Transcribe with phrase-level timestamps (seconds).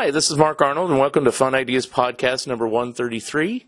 [0.00, 3.66] Hi, this is Mark Arnold, and welcome to Fun Ideas Podcast number 133.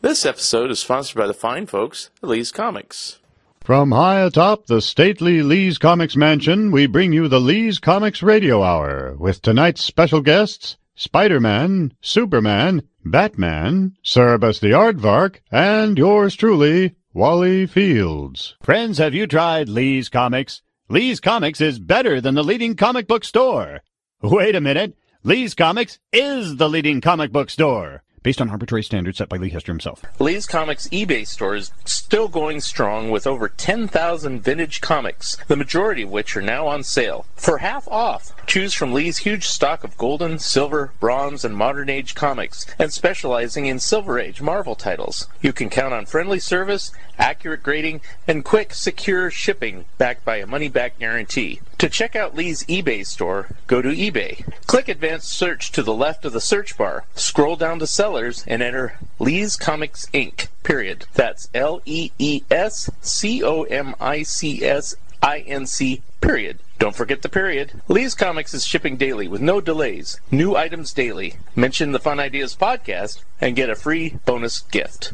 [0.00, 3.18] This episode is sponsored by the fine folks at Lee's Comics.
[3.60, 8.62] From high atop the stately Lee's Comics Mansion, we bring you the Lee's Comics Radio
[8.62, 16.94] Hour with tonight's special guests Spider Man, Superman, Batman, Cerebus the Aardvark, and yours truly,
[17.12, 18.56] Wally Fields.
[18.62, 20.62] Friends, have you tried Lee's Comics?
[20.88, 23.80] Lee's Comics is better than the leading comic book store.
[24.22, 24.96] Wait a minute.
[25.24, 28.04] Lee's Comics is the leading comic book store.
[28.28, 30.02] Based on arbitrary standards set by Lee Hester himself.
[30.18, 36.02] Lee's Comics eBay store is still going strong with over 10,000 vintage comics, the majority
[36.02, 38.34] of which are now on sale for half off.
[38.46, 43.64] Choose from Lee's huge stock of golden, silver, bronze, and modern age comics, and specializing
[43.64, 45.26] in Silver Age Marvel titles.
[45.40, 50.46] You can count on friendly service, accurate grading, and quick, secure shipping backed by a
[50.46, 51.60] money back guarantee.
[51.78, 54.44] To check out Lee's eBay store, go to eBay.
[54.66, 57.04] Click Advanced Search to the left of the search bar.
[57.14, 60.48] Scroll down to Sellers and enter Lee's Comics Inc.
[60.64, 61.06] Period.
[61.14, 66.02] That's L E E S C O M I C S I N C.
[66.20, 66.58] Period.
[66.80, 67.80] Don't forget the period.
[67.86, 70.20] Lee's Comics is shipping daily with no delays.
[70.32, 71.36] New items daily.
[71.54, 75.12] Mention the Fun Ideas podcast and get a free bonus gift.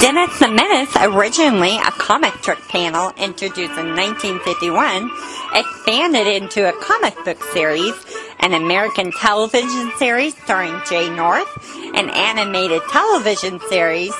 [0.00, 5.10] Dennis the Menace, originally a comic strip panel introduced in 1951,
[5.54, 7.92] expanded into a comic book series,
[8.40, 11.48] an American television series starring Jay North,
[11.94, 14.14] an animated television series,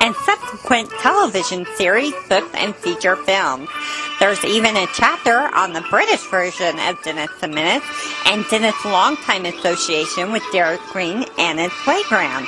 [0.00, 3.68] and subsequent television series, books, and feature films.
[4.20, 7.82] There's even a chapter on the British version of Dennis the Menace
[8.26, 12.46] and Dennis' longtime association with Derek Green and his playground.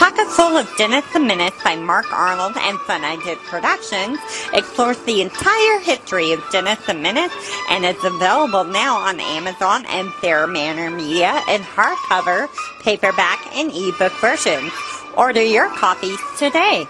[0.00, 4.18] Pocket Full of Dennis the Menace by Mark Arnold and Fun Idea Productions
[4.54, 7.30] explores the entire history of Dennis the Menace
[7.68, 12.48] and is available now on Amazon and Bear Manor Media in hardcover,
[12.82, 14.72] paperback, and ebook versions.
[15.18, 16.86] Order your copies today.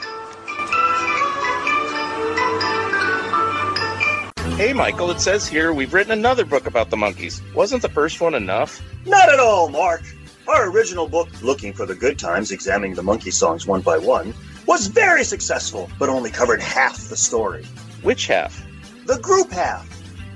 [4.56, 7.42] Hey Michael, it says here we've written another book about the Monkees.
[7.54, 8.80] Wasn't the first one enough?
[9.04, 10.02] Not at all, Mark.
[10.50, 14.34] Our original book, Looking for the Good Times, examining the Monkee songs one by one,
[14.66, 17.64] was very successful, but only covered half the story.
[18.02, 18.60] Which half?
[19.06, 19.88] The group half.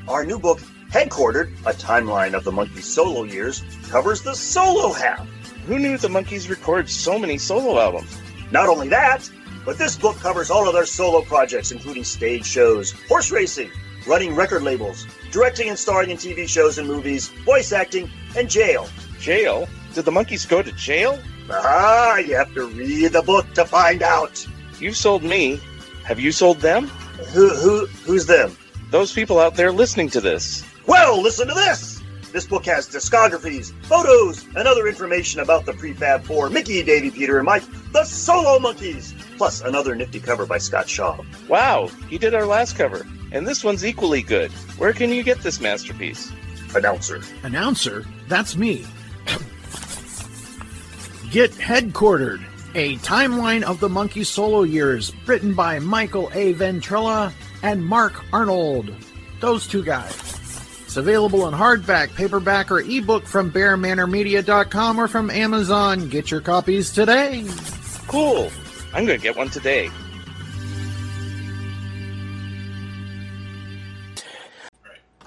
[0.06, 5.28] Our new book, Headquartered, a timeline of the Monkees' solo years, covers the solo half.
[5.66, 8.16] Who knew the Monkees record so many solo albums?
[8.52, 9.28] Not only that,
[9.64, 13.72] but this book covers all of their solo projects, including stage shows, horse racing,
[14.06, 18.88] running record labels, directing and starring in TV shows and movies, voice acting, and jail.
[19.18, 19.68] Jail?
[19.94, 21.20] Did the Monkees go to jail?
[21.48, 24.44] Ah, you have to read the book to find out.
[24.80, 25.60] You've sold me.
[26.02, 26.88] Have you sold them?
[27.32, 28.56] Who, who, who's them?
[28.90, 30.64] Those people out there listening to this.
[30.86, 32.02] Well, listen to this.
[32.32, 37.38] This book has discographies, photos, and other information about the Prefab Four, Mickey, Davy, Peter,
[37.38, 37.62] and Mike,
[37.92, 41.22] the Solo Monkees, plus another nifty cover by Scott Shaw.
[41.48, 43.06] Wow, he did our last cover.
[43.30, 44.50] And this one's equally good.
[44.76, 46.32] Where can you get this masterpiece?
[46.74, 47.22] Announcer.
[47.44, 48.84] Announcer, that's me.
[51.34, 52.44] Get Headquartered,
[52.76, 56.54] a timeline of the Monkee solo years, written by Michael A.
[56.54, 57.32] Ventrella
[57.64, 58.94] and Mark Arnold.
[59.40, 60.14] Those two guys.
[60.84, 66.08] It's available in hardback, paperback, or ebook from BearManorMedia.com or from Amazon.
[66.08, 67.44] Get your copies today.
[68.06, 68.48] Cool.
[68.92, 69.90] I'm going to get one today.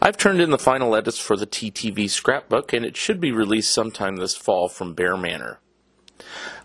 [0.01, 3.73] I've turned in the final edits for the TTV scrapbook, and it should be released
[3.73, 5.59] sometime this fall from Bear Manor.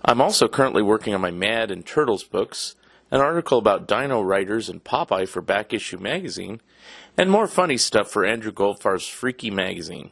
[0.04, 2.75] I'm also currently working on my Mad and Turtles books,
[3.10, 6.60] an article about dino writers and Popeye for Back Issue Magazine,
[7.16, 10.10] and more funny stuff for Andrew Goldfar's Freaky Magazine.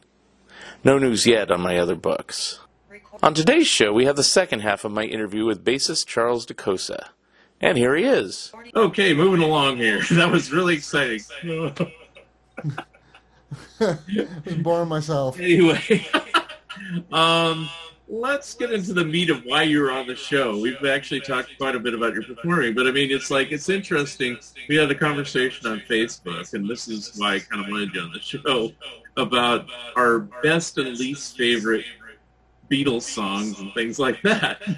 [0.83, 2.59] No news yet on my other books.
[3.21, 7.09] On today's show, we have the second half of my interview with bassist Charles DeCosa.
[7.59, 8.51] And here he is.
[8.75, 10.01] Okay, moving along here.
[10.11, 11.21] That was really exciting.
[13.79, 13.97] I
[14.45, 15.39] was boring myself.
[15.39, 16.07] anyway,
[17.11, 17.69] um,
[18.11, 20.59] let's get into the meat of why you're on the show.
[20.59, 23.69] We've actually talked quite a bit about your performing, but I mean, it's like it's
[23.69, 24.37] interesting.
[24.67, 28.01] We had a conversation on Facebook, and this is why I kind of wanted you
[28.01, 28.73] on the show
[29.15, 29.65] about
[29.95, 31.85] our best and least favorite
[32.69, 34.61] Beatles songs and things like that.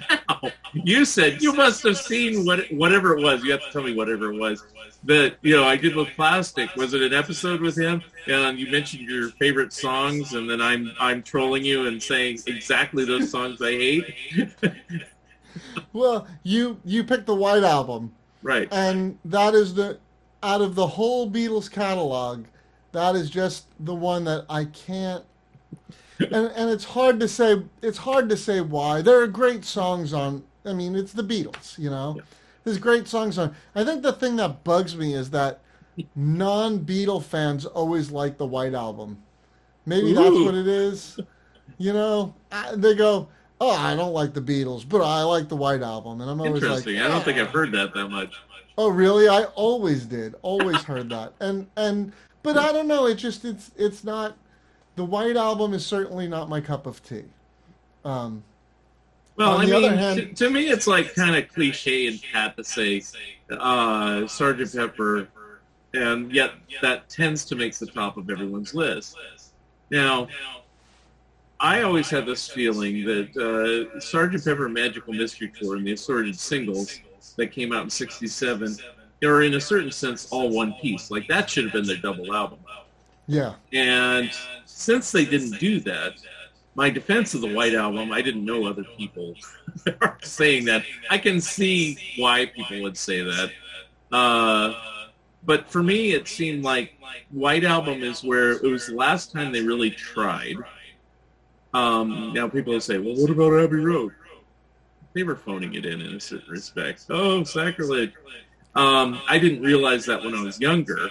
[0.82, 3.44] You said you must have seen what whatever it was.
[3.44, 4.64] You have to tell me whatever it was
[5.04, 6.74] that you know I did with Plastic.
[6.76, 8.02] Was it an episode with him?
[8.26, 13.04] And you mentioned your favorite songs, and then I'm I'm trolling you and saying exactly
[13.04, 14.14] those songs I hate.
[15.92, 18.12] Well, you you picked the White Album,
[18.42, 18.68] right.
[18.72, 19.98] and that is the
[20.42, 22.44] out of the whole Beatles catalog,
[22.92, 25.24] that is just the one that I can't.
[26.18, 27.62] And and it's hard to say.
[27.82, 29.02] It's hard to say why.
[29.02, 30.44] There are great songs on.
[30.64, 31.78] I mean, it's the Beatles.
[31.78, 32.20] You know,
[32.64, 33.54] there's great songs on.
[33.74, 35.60] I think the thing that bugs me is that
[36.16, 39.18] non-Beatle fans always like the White Album.
[39.86, 41.18] Maybe that's what it is.
[41.78, 43.28] You know, I- they go,
[43.60, 46.62] "Oh, I don't like the Beatles, but I like the White Album," and I'm always
[46.62, 47.00] like, Interesting.
[47.00, 48.34] I don't think I've heard that that much.
[48.76, 49.28] Oh, really?
[49.28, 50.34] I always did.
[50.42, 51.34] Always heard that.
[51.40, 52.12] And and
[52.42, 53.06] but I don't know.
[53.06, 54.36] It just it's it's not.
[54.96, 57.24] The White Album is certainly not my cup of tea.
[58.04, 58.44] Um,
[59.36, 62.06] Well, On I the mean, other hand- to, to me, it's like kind of cliche
[62.06, 63.02] and pat to say
[63.50, 65.28] uh, Sergeant Pepper,
[65.92, 66.52] and yet
[66.82, 69.16] that tends to make the top of everyone's list.
[69.90, 70.28] Now,
[71.60, 73.36] I always had this feeling that
[73.96, 77.00] uh, Sergeant Pepper Magical Mystery Tour and the assorted singles
[77.36, 78.76] that came out in '67
[79.24, 81.10] are, in a certain sense, all one piece.
[81.10, 82.58] Like that should have been their double album.
[83.26, 83.54] yeah.
[83.72, 84.30] And
[84.66, 86.14] since they didn't do that,
[86.74, 89.34] my defense of the White Album, I didn't know other people
[90.00, 90.82] are saying that.
[91.10, 93.50] I can see why people would say that.
[94.10, 94.74] Uh,
[95.44, 96.94] but for me, it seemed like
[97.30, 100.56] White Album is where it was the last time they really tried.
[101.74, 104.12] Um, now people say, well, what about Abbey Road?
[105.12, 107.06] They were phoning it in in a certain respect.
[107.08, 108.12] Oh, sacrilege.
[108.74, 111.10] Um, I didn't realize that when I was younger.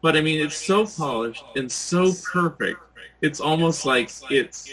[0.00, 2.80] But I mean, it's so polished and so perfect.
[3.22, 4.70] It's almost like it's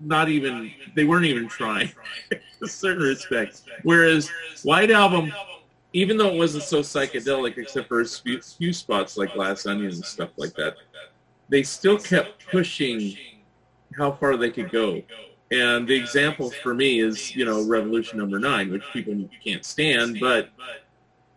[0.00, 1.90] not even, they weren't even trying
[2.30, 3.62] in certain respect.
[3.82, 4.30] Whereas
[4.62, 5.32] White Album,
[5.92, 9.92] even though it wasn't so psychedelic, except for a few, few spots like Glass Onion
[9.92, 10.76] and stuff like that,
[11.48, 13.16] they still kept pushing
[13.96, 15.02] how far they could go.
[15.50, 20.18] And the example for me is, you know, Revolution Number Nine, which people can't stand,
[20.20, 20.50] but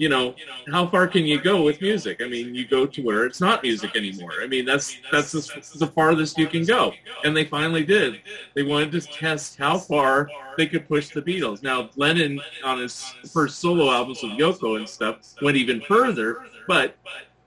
[0.01, 0.33] you know,
[0.71, 2.23] how far can you go with music?
[2.23, 4.33] I mean, you go to where it's not music anymore.
[4.41, 6.91] I mean, that's that's the, the farthest you can go.
[7.23, 8.19] And they finally did.
[8.55, 10.27] They wanted to test how far
[10.57, 11.61] they could push the Beatles.
[11.61, 16.95] Now, Lennon on his first solo albums with Yoko and stuff went even further, but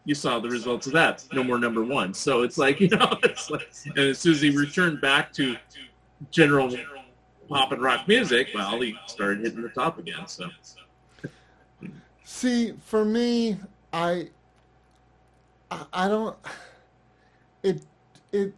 [0.05, 1.25] you saw the results of that.
[1.33, 2.15] No more number one.
[2.15, 5.57] So it's like, you know, it's like, and as soon as he returned back to
[6.31, 6.73] general
[7.49, 10.29] pop and rock music, well, he started hitting the top again.
[10.29, 10.49] So
[12.35, 13.59] See, for me,
[13.93, 14.27] I,
[15.71, 16.37] I, I don't.
[17.63, 17.81] It,
[18.33, 18.53] it.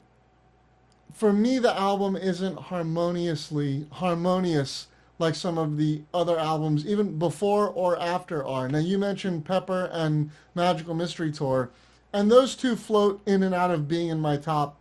[1.12, 4.86] For me, the album isn't harmoniously harmonious
[5.18, 8.66] like some of the other albums, even before or after are.
[8.66, 11.70] Now, you mentioned Pepper and Magical Mystery Tour,
[12.14, 14.80] and those two float in and out of being in my top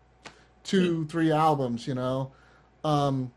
[0.63, 1.85] two, three albums.
[1.85, 2.31] You know.
[2.85, 3.33] Um,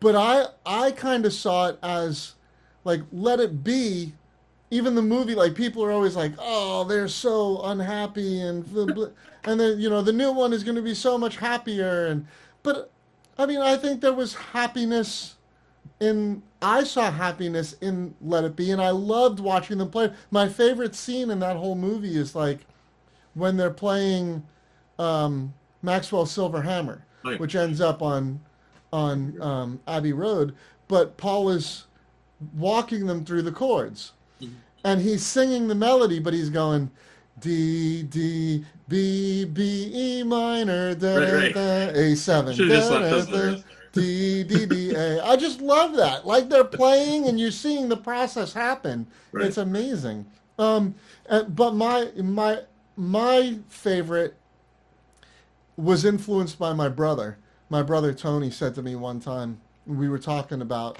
[0.00, 2.34] but I I kind of saw it as
[2.84, 4.12] like let it be
[4.70, 8.64] even the movie like people are always like oh they're so unhappy and
[9.44, 12.26] and then you know the new one is going to be so much happier and
[12.62, 12.90] but
[13.38, 15.36] I mean I think there was happiness
[15.98, 20.48] in I saw happiness in Let It Be and I loved watching them play my
[20.48, 22.60] favorite scene in that whole movie is like
[23.34, 24.44] when they're playing
[24.98, 27.36] um, Maxwell Silver Hammer Oh, yeah.
[27.38, 28.40] which ends up on
[28.92, 30.54] on um, Abbey Road
[30.88, 31.84] but Paul is
[32.54, 34.12] walking them through the chords.
[34.82, 36.90] And he's singing the melody, but he's going
[37.38, 41.54] D, D, B, B, E minor, da, Right, right.
[41.54, 43.62] da, A seven, da, da, da.
[43.92, 45.22] D, D, D, A.
[45.22, 46.26] I just love that.
[46.26, 49.06] Like they're playing and you're seeing the process happen.
[49.32, 49.46] Right.
[49.46, 50.26] It's amazing.
[50.58, 50.94] Um,
[51.28, 52.60] and, but my my
[52.96, 54.34] my favorite
[55.76, 57.38] was influenced by my brother.
[57.68, 60.98] My brother Tony said to me one time we were talking about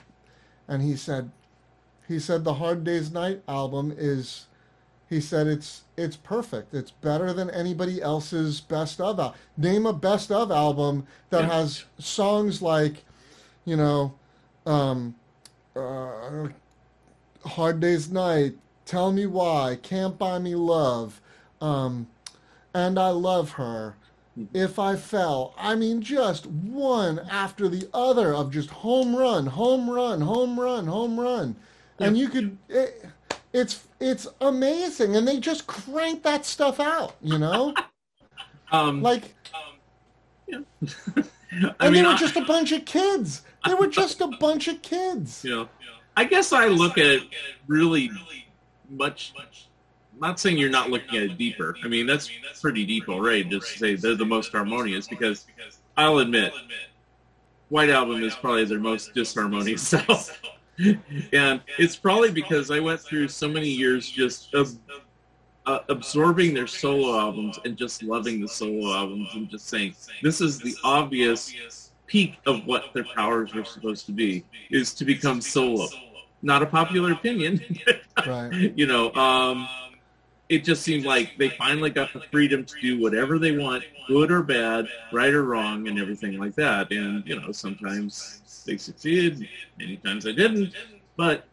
[0.70, 1.30] and he said,
[2.08, 4.46] he said the Hard Day's Night album is,
[5.08, 6.72] he said it's it's perfect.
[6.72, 9.18] It's better than anybody else's best of.
[9.20, 11.52] Al- Name a best of album that Yeah.
[11.52, 13.04] has songs like,
[13.64, 14.14] you know,
[14.64, 15.14] um,
[15.76, 16.48] uh,
[17.44, 18.54] Hard Day's Night,
[18.86, 21.20] Tell Me Why, Can't Buy Me Love,
[21.60, 22.06] um,
[22.72, 23.96] and I Love Her.
[24.54, 29.88] If I Fell, I mean, just one after the other of just home run, home
[29.90, 31.56] run, home run, home run,
[31.98, 33.04] and you could, it,
[33.52, 37.74] it's it's amazing, and they just crank that stuff out, you know,
[38.72, 39.34] Um, like,
[40.52, 41.24] I and
[41.80, 43.42] mean, they were I- just a bunch of kids.
[43.66, 45.44] They were just a bunch of kids.
[45.44, 45.66] Yeah,
[46.16, 47.22] I guess I look at it
[47.66, 48.10] really
[48.88, 49.34] much.
[50.20, 51.74] Not saying you're not looking at it deeper.
[51.82, 53.44] I mean, that's pretty deep already.
[53.44, 55.46] Just to say they're the most harmonious because
[55.96, 56.52] I'll admit,
[57.70, 60.40] White Album is probably their most disharmonious self.
[61.32, 64.76] and it's probably because I went through so many years just of
[65.66, 70.40] uh, absorbing their solo albums and just loving the solo albums and just saying this
[70.40, 71.54] is the obvious
[72.06, 75.86] peak of what their powers were supposed to be is to become solo.
[76.42, 77.60] Not a popular opinion,
[78.26, 78.72] Right.
[78.76, 79.12] you know.
[79.14, 79.68] Um,
[80.50, 84.30] it just seemed like they finally got the freedom to do whatever they want, good
[84.32, 86.90] or bad, right or wrong, and everything like that.
[86.90, 90.74] And you know, sometimes they succeeded, many times they didn't,
[91.16, 91.46] but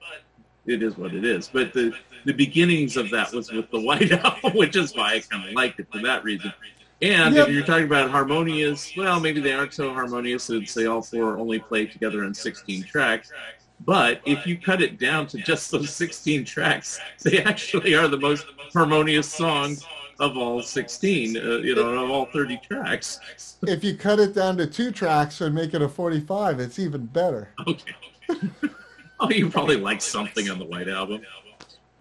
[0.66, 1.48] it is what it is.
[1.48, 1.94] But the
[2.26, 5.54] the beginnings of that was with the White Album, which is why I kind of
[5.54, 6.52] liked it for that reason.
[7.00, 7.48] And Yep.
[7.48, 11.38] if you're talking about harmonious, well, maybe they aren't so harmonious since they all four
[11.38, 13.32] only play together on 16 tracks.
[13.82, 18.18] But if you cut it down to just those 16 tracks, they actually are the
[18.18, 19.86] most harmonious songs
[20.20, 23.20] of all 16, uh, you know, of all 30 tracks.
[23.64, 27.08] If you cut it down to two tracks and make it a 45, it's even
[27.08, 27.50] better.
[27.68, 27.96] Okay.
[29.20, 31.22] oh, you probably like something on the White Album.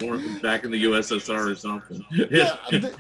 [0.05, 2.05] Or back in the USSR or something.
[2.31, 2.93] Yeah, th-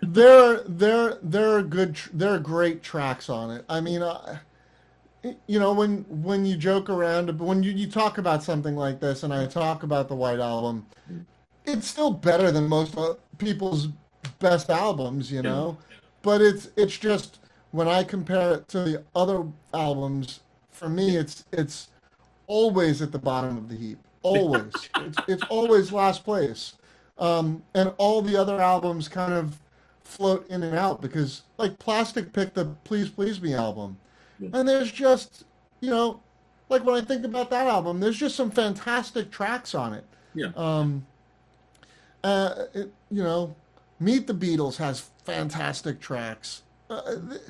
[0.00, 3.64] there, there, there are good, there are great tracks on it.
[3.68, 4.38] I mean, uh,
[5.46, 9.22] you know, when when you joke around, when you, you talk about something like this,
[9.22, 10.86] and I talk about the White Album,
[11.64, 13.88] it's still better than most uh, people's
[14.38, 15.78] best albums, you know.
[16.22, 17.38] But it's it's just
[17.70, 20.40] when I compare it to the other albums,
[20.70, 21.88] for me, it's it's
[22.46, 23.98] always at the bottom of the heap.
[24.22, 26.74] Always, it's, it's always last place.
[27.18, 29.60] Um, and all the other albums kind of
[30.02, 33.98] float in and out because, like, Plastic picked the "Please Please Me" album,
[34.52, 35.44] and there's just,
[35.80, 36.20] you know,
[36.68, 40.04] like when I think about that album, there's just some fantastic tracks on it.
[40.34, 40.48] Yeah.
[40.56, 41.06] Um,
[42.22, 43.54] uh, it, you know,
[44.00, 46.62] Meet the Beatles has fantastic tracks.
[46.90, 47.40] Uh, th-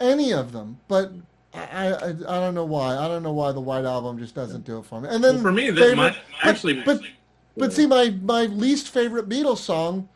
[0.00, 1.12] any of them, but
[1.54, 2.96] I, I I don't know why.
[2.96, 5.08] I don't know why the White Album just doesn't do it for me.
[5.10, 7.00] And then Well, for me, that favorite- my, but- actually, but
[7.56, 10.08] but see, my my least favorite Beatles song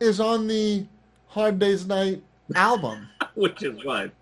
[0.00, 0.84] is on the
[1.28, 2.22] Hard Day's Night
[2.54, 3.08] album.
[3.36, 4.12] which is what?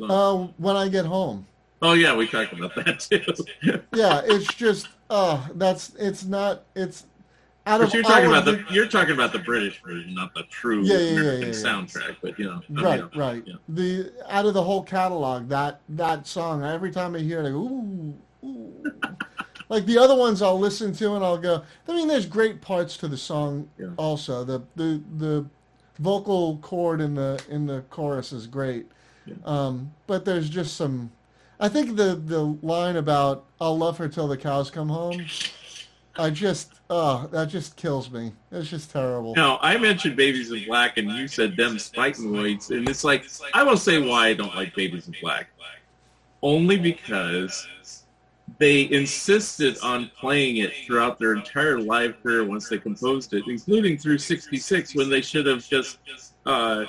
[0.00, 1.46] Uh, when I get home.
[1.82, 3.82] oh yeah, we talked about that too.
[3.94, 7.04] Yeah, it's just uh that's it's not it's
[7.66, 10.44] out of but you're talking about the you're talking about the British version, not the
[10.44, 12.16] true Yeah, yeah, American yeah, soundtrack.
[12.22, 16.26] But you know, I right mean, right the out of the whole catalog that that
[16.26, 18.92] song every time I hear it I go ooh ooh
[19.68, 22.96] like the other ones I'll listen to and I'll go I mean there's great parts
[22.98, 25.46] to the song also the the the
[25.98, 28.86] vocal chord in the in the chorus is great.
[29.26, 29.34] Yeah.
[29.44, 31.12] um but there's just some
[31.58, 35.24] I think the the line about I'll love her till the cows come home
[36.16, 38.32] I just oh that just kills me.
[38.52, 39.34] It's just terrible.
[39.34, 43.62] Now, I mentioned Baby's in Black, and you said them Spitenoids, and it's like I
[43.62, 45.48] will say why I don't like Baby's in Black,
[46.42, 47.66] only because
[48.58, 53.98] they insisted on playing it throughout their entire live career once they composed it, including
[53.98, 55.98] through '66 when they should have just
[56.46, 56.84] uh,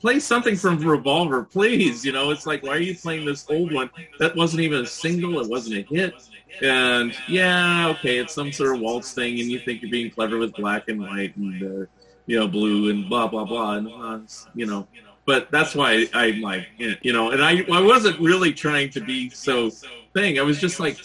[0.00, 2.04] play something from Revolver, please.
[2.04, 4.86] You know, it's like why are you playing this old one that wasn't even a
[4.86, 6.14] single, it wasn't a hit.
[6.62, 10.38] And yeah, okay, it's some sort of waltz thing, and you think you're being clever
[10.38, 11.86] with black and white and uh,
[12.26, 14.18] you know blue and blah blah blah, and uh,
[14.54, 14.86] you know.
[15.28, 19.28] But that's why I'm like, you know, and I I wasn't really trying to be
[19.28, 19.68] so
[20.14, 20.38] thing.
[20.38, 20.96] I was just like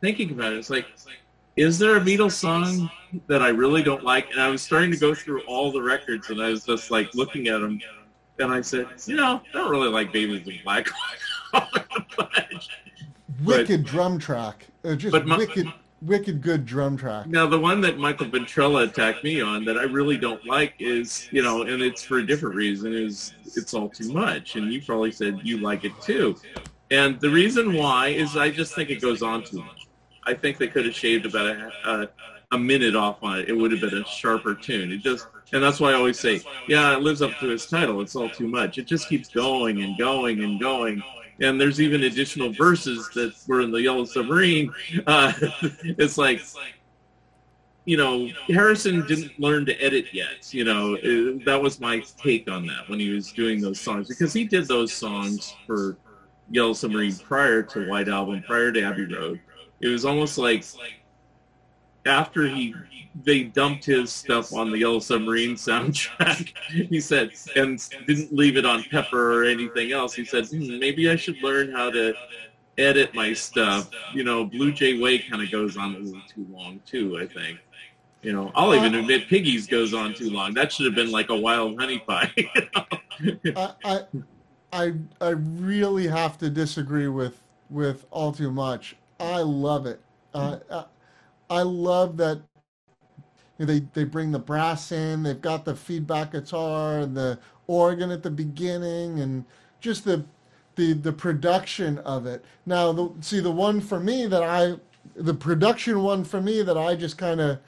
[0.00, 0.58] thinking about it.
[0.58, 0.86] It's like,
[1.54, 2.90] is there a Beatles song
[3.28, 4.32] that I really don't like?
[4.32, 7.14] And I was starting to go through all the records, and I was just like
[7.14, 7.80] looking at them,
[8.40, 10.88] and I said, you know, I don't really like Baby's in Black.
[13.44, 14.66] But- wicked drum track.
[14.84, 17.26] Uh, just But my- wicked, wicked good drum track.
[17.26, 21.28] Now, the one that Michael Ventrella attacked me on that I really don't like is,
[21.32, 24.56] you know, and it's for a different reason, is it's all too much.
[24.56, 26.36] And you probably said you like it too.
[26.90, 29.88] And the reason why is I just think it goes on too much.
[30.24, 32.08] I think they could have shaved about a, a
[32.52, 33.48] a minute off on it.
[33.48, 34.92] It would have been a sharper tune.
[34.92, 38.00] It just and that's why I always say, yeah, it lives up to its title.
[38.00, 38.78] It's all too much.
[38.78, 41.02] It just keeps going and going and going.
[41.40, 44.72] And there's even additional verses that were in the Yellow Submarine.
[45.06, 46.40] Uh, it's like
[47.88, 50.52] you know, Harrison didn't learn to edit yet.
[50.52, 54.08] You know, it, that was my take on that when he was doing those songs
[54.08, 55.96] because he did those songs for
[56.50, 59.40] Yellow Submarine prior to White Album, prior to Abbey Road.
[59.80, 60.66] It was almost like
[62.08, 62.74] after he
[63.24, 66.52] they dumped his stuff on the Yellow Submarine soundtrack.
[66.68, 70.14] he said, and didn't leave it on Pepper or anything else.
[70.14, 72.14] He said, hmm, maybe I should learn how to
[72.76, 73.90] edit my stuff.
[74.14, 77.18] You know, Blue Jay Way kind of goes on a little too long too.
[77.18, 77.58] I think.
[78.22, 80.52] You know, I'll even admit Piggies goes on too long.
[80.52, 82.32] That should have been like a wild honey pie.
[83.20, 83.74] you know?
[83.84, 84.00] I,
[84.72, 88.96] I, I, really have to disagree with with all too much.
[89.20, 90.00] I love it.
[90.34, 90.58] Uh,
[91.50, 92.42] I, love that
[93.58, 95.22] they they bring the brass in.
[95.22, 99.44] They've got the feedback guitar and the organ at the beginning, and
[99.80, 100.24] just the
[100.76, 102.44] the the production of it.
[102.66, 104.74] Now, the, see the one for me that I
[105.16, 107.58] the production one for me that I just kind of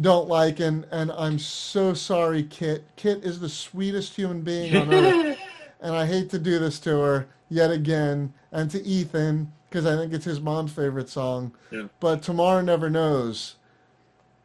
[0.00, 2.84] don't like and and I'm so sorry Kit.
[2.96, 5.38] Kit is the sweetest human being on earth.
[5.80, 9.96] and I hate to do this to her yet again and to Ethan because I
[9.96, 11.52] think it's his mom's favorite song.
[11.70, 11.84] Yeah.
[12.00, 13.56] But Tomorrow Never Knows.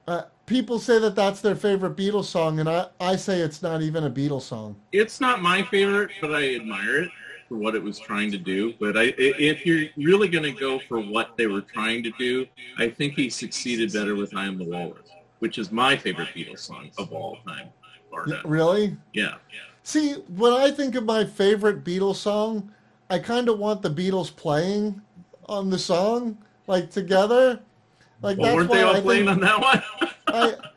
[0.07, 3.81] Uh, people say that that's their favorite Beatles song and I, I say it's not
[3.81, 4.75] even a Beatles song.
[4.91, 7.09] it's not my favorite, but I admire it
[7.49, 8.75] for what it was trying to do.
[8.79, 12.45] But I, if you're really going to go for what they were trying to do,
[12.77, 16.59] I think he succeeded better with "I Am the Walrus," which is my favorite Beatles
[16.59, 17.69] song of all time.
[18.11, 18.41] Bar Y- none.
[18.45, 18.97] Really?
[19.13, 19.35] Yeah.
[19.81, 22.71] See, when I think of my favorite Beatles song,
[23.09, 25.01] I kind of want the Beatles playing
[25.47, 26.37] on the song,
[26.67, 27.59] like together.
[28.21, 29.83] Like Well, that's weren't they all I playing on that one?
[30.27, 30.55] I,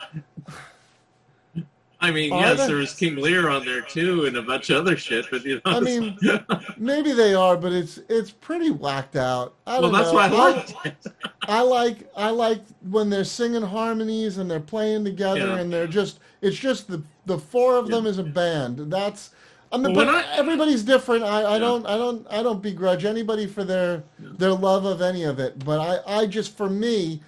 [2.00, 2.66] I mean, Are yes, they?
[2.68, 5.26] there was King Lear on there too, and a bunch of other shit.
[5.32, 6.16] But you know, I mean,
[6.78, 9.54] maybe they are, but it's it's pretty whacked out.
[9.66, 10.14] I well, don't that's know.
[10.14, 10.97] why I liked it.
[11.49, 15.56] I like I like when they're singing harmonies and they're playing together Yeah.
[15.56, 18.78] and they're just it's just the the four of them as a band.
[18.93, 19.30] That's
[19.71, 20.33] I mean, Well, but mm-hmm.
[20.35, 21.25] I- everybody's different.
[21.25, 25.25] I, I don't I don't I don't begrudge anybody for their their love of any
[25.25, 25.65] of it.
[25.65, 27.21] But I I just for me,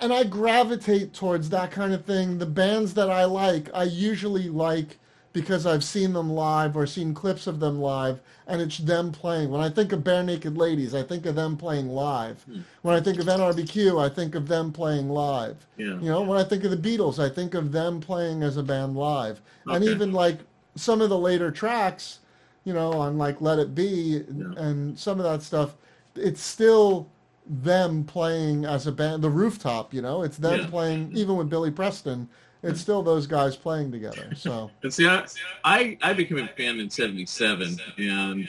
[0.00, 2.38] and I gravitate towards that kind of thing.
[2.38, 4.98] The bands that I like, I usually like
[5.32, 9.50] because I've seen them live or seen clips of them live, and it's them playing.
[9.50, 12.42] When I think of Barenaked Ladies, I think of them playing live.
[12.42, 12.60] Hmm.
[12.82, 15.66] When I think of NRBQ, I think of them playing live.
[15.76, 16.00] Yeah.
[16.00, 18.62] You know, when I think of the Beatles, I think of them playing as a
[18.62, 19.40] band live.
[19.66, 20.40] And even like
[20.74, 22.20] some of the later tracks,
[22.64, 24.22] you know, on like Let It Be
[24.56, 25.76] and some of that stuff,
[26.14, 27.08] it's still
[27.46, 29.22] them playing as a band.
[29.22, 30.66] The rooftop, you know, it's them Yeah.
[30.66, 31.10] playing.
[31.14, 32.28] Even with Billy Preston,
[32.62, 34.30] it's still those guys playing together.
[34.34, 35.24] So And see, I,
[35.64, 38.48] I, I became a fan in 77, and,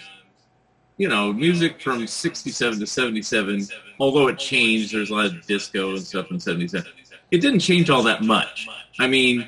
[0.98, 3.68] you know, music from 67 to 77,
[4.00, 6.86] although it changed, there's a lot of disco and stuff in 77,
[7.32, 8.68] it didn't change all that much.
[9.00, 9.48] I mean,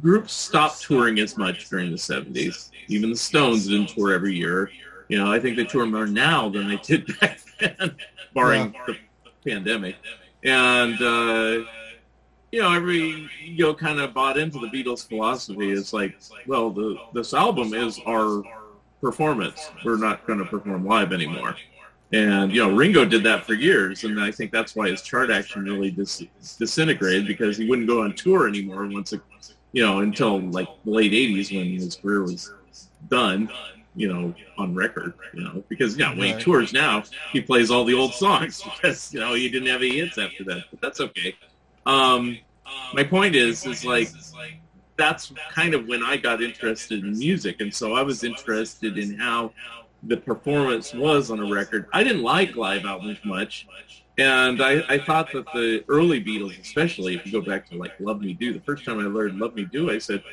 [0.00, 2.70] groups stopped touring as much during the 70s.
[2.88, 4.70] Even the Stones didn't tour every year.
[5.08, 7.96] You know, I think they tour more now than they did back then,
[8.34, 8.96] barring the
[9.44, 9.96] pandemic.
[10.44, 11.64] And, uh,
[12.52, 15.70] you know, every you know kind of bought into the Beatles philosophy.
[15.70, 18.42] It's like, well, the this album is our
[19.00, 19.70] performance.
[19.84, 21.56] We're not going to perform live anymore.
[22.12, 25.30] And you know, Ringo did that for years, and I think that's why his chart
[25.30, 26.22] action really dis-
[26.58, 29.20] disintegrated because he wouldn't go on tour anymore once it,
[29.72, 32.52] you know, until like the late '80s when his career was
[33.08, 33.50] done.
[33.94, 35.14] You know, on record.
[35.34, 37.02] You know, because yeah, when he tours now,
[37.32, 40.44] he plays all the old songs because you know he didn't have any hits after
[40.44, 40.64] that.
[40.70, 41.34] But that's okay.
[41.84, 42.38] Um,
[42.94, 44.08] my point is, is like
[44.96, 49.18] that's kind of when I got interested in music, and so I was interested in
[49.18, 49.52] how
[50.02, 51.86] the performance was on a record.
[51.92, 53.66] I didn't like live albums much,
[54.18, 57.94] and I, I thought that the early Beatles, especially if you go back to like
[57.98, 60.24] "Love Me Do," the first time I learned "Love Me Do," I said,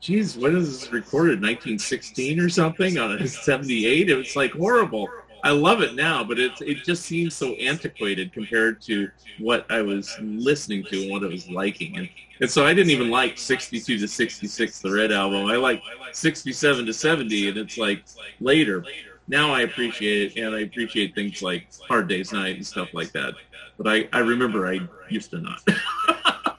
[0.00, 1.40] "Geez, when is this recorded?
[1.42, 5.14] 1916 or something on a 78?" It was like horrible.
[5.42, 9.82] I love it now, but it it just seems so antiquated compared to what I
[9.82, 11.98] was listening to and what I was liking.
[11.98, 15.46] And, and so I didn't even like 62 to 66, the Red Album.
[15.46, 18.04] I like 67 to 70, and it's like
[18.40, 18.88] later.
[19.30, 23.12] Now I appreciate it, and I appreciate things like Hard Day's Night and stuff like
[23.12, 23.34] that.
[23.78, 25.62] But I, I remember I used to not.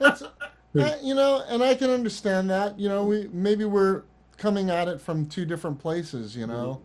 [0.00, 2.80] uh, you know, and I can understand that.
[2.80, 4.04] You know, we maybe we're
[4.38, 6.34] coming at it from two different places.
[6.34, 6.80] You know,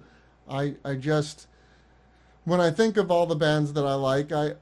[0.50, 1.48] I I just
[2.44, 4.56] when I think of all the bands that I like, I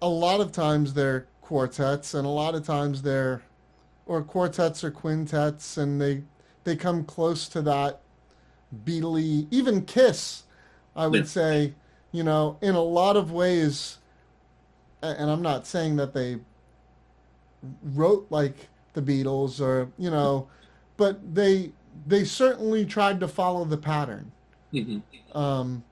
[0.00, 3.42] a lot of times they're quartets, and a lot of times they're
[4.06, 6.22] or quartets or quintets, and they
[6.64, 8.00] they come close to that
[8.86, 10.44] Beatley, even Kiss.
[10.96, 11.26] I would Yeah.
[11.26, 11.74] say,
[12.12, 13.98] you know, in a lot of ways,
[15.02, 16.38] and I'm not saying that they
[17.82, 20.48] wrote like the Beatles or you know,
[20.96, 21.72] but they
[22.06, 24.32] they certainly tried to follow the pattern.
[24.72, 24.98] hmm
[25.34, 25.84] Um,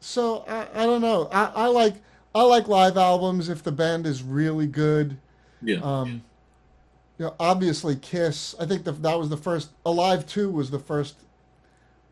[0.00, 1.28] so I, I don't know.
[1.32, 1.94] I, I like
[2.34, 5.18] I like live albums if the band is really good.
[5.62, 5.78] Yeah.
[5.82, 6.22] Um,
[7.18, 8.54] you know, obviously Kiss.
[8.60, 9.70] I think the, that was the first.
[9.84, 11.16] Alive Two was the first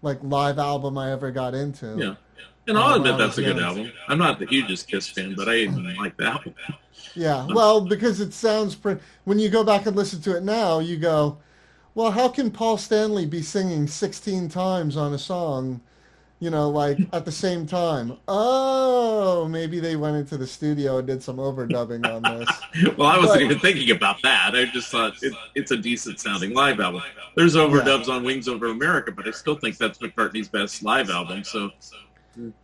[0.04, 1.96] like live album I ever got into.
[1.98, 2.14] yeah.
[2.66, 3.92] And I'll Uh, admit that's a good album.
[4.08, 5.64] I'm not the hugest Kiss fan, but I
[5.98, 6.54] like that one.
[7.14, 9.00] Yeah, well, because it sounds pretty.
[9.24, 11.38] When you go back and listen to it now, you go,
[11.94, 15.80] "Well, how can Paul Stanley be singing 16 times on a song,
[16.44, 21.06] you know, like at the same time?" Oh, maybe they went into the studio and
[21.06, 22.48] did some overdubbing on this.
[22.98, 24.54] Well, I wasn't But- even thinking about that.
[24.54, 27.02] I just thought it, it's a decent sounding live album.
[27.36, 31.42] There's overdubs on Wings Over America, but I still think that's McCartney's best live album.
[31.44, 31.70] So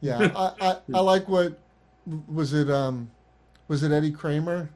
[0.01, 1.59] Yeah, I, I, I like what
[2.29, 2.71] was it?
[2.71, 3.11] Um,
[3.69, 4.71] was it Eddie Kramer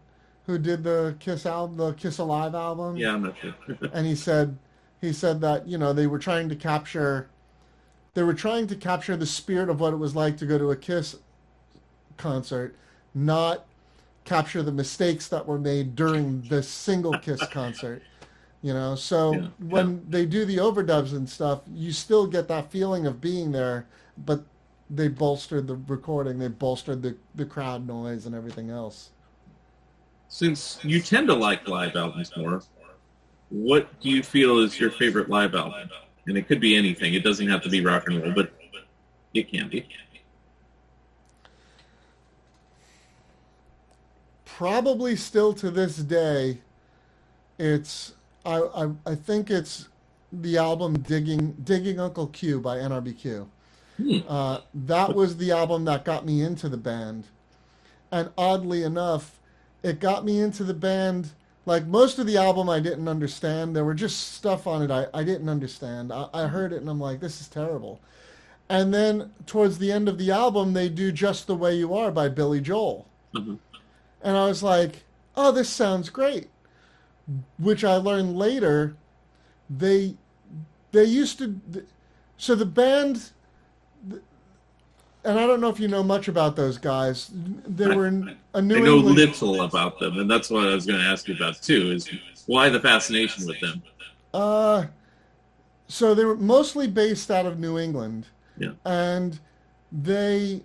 [0.46, 2.96] who did the Kiss album, the Kiss Alive album?
[2.96, 3.54] yeah, I'm not sure.
[3.92, 4.56] and he said
[5.00, 7.28] he said that you know they were trying to capture
[8.14, 10.70] they were trying to capture the spirit of what it was like to go to
[10.70, 11.16] a kiss
[12.16, 12.74] concert
[13.14, 13.64] not
[14.24, 18.02] capture the mistakes that were made during the single kiss concert
[18.62, 19.48] you know so Yeah.
[19.58, 23.86] when they do the overdubs and stuff you still get that feeling of being there
[24.16, 24.44] but
[24.90, 29.10] they bolstered the recording they bolstered the, the crowd noise and everything else
[30.28, 32.62] Since you tend to like live albums more,
[33.50, 35.88] what do you feel is your favorite live album?
[36.26, 37.14] And it could be anything.
[37.14, 38.52] It doesn't have to be rock and roll, but
[39.34, 39.86] it can be.
[44.56, 46.58] probably still to this day,
[47.58, 48.14] it's
[48.46, 49.88] I, I I think it's
[50.32, 53.48] the album "Digging Digging Uncle Q" by NRBQ.
[53.96, 54.18] Hmm.
[54.28, 57.26] Uh, that was the album that got me into the band,
[58.10, 59.40] and oddly enough,
[59.82, 61.32] it got me into the band.
[61.66, 63.74] Like most of the album, I didn't understand.
[63.74, 66.12] There were just stuff on it I, I didn't understand.
[66.12, 68.00] I, I heard it and I'm like, this is terrible.
[68.68, 72.10] And then towards the end of the album, they do "Just the Way You Are"
[72.10, 73.06] by Billy Joel.
[73.34, 73.58] Mhm.
[74.22, 75.04] And I was like,
[75.36, 76.48] oh, this sounds great.
[77.58, 78.96] Which I learned later,
[79.68, 80.16] they
[80.92, 81.60] they used to.
[82.38, 83.30] So the band,
[85.24, 87.30] and I don't know if you know much about those guys.
[87.32, 89.16] They were in a New I know England.
[89.16, 91.92] little about them, and that's what I was going to ask you about too.
[91.92, 92.10] Is
[92.46, 93.82] why the fascination with them?
[94.32, 94.86] Uh,
[95.88, 98.26] so they were mostly based out of New England.
[98.58, 98.72] Yeah.
[98.84, 99.38] And
[99.90, 100.62] they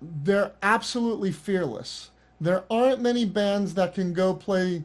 [0.00, 2.10] they're absolutely fearless.
[2.40, 4.84] There aren't many bands that can go play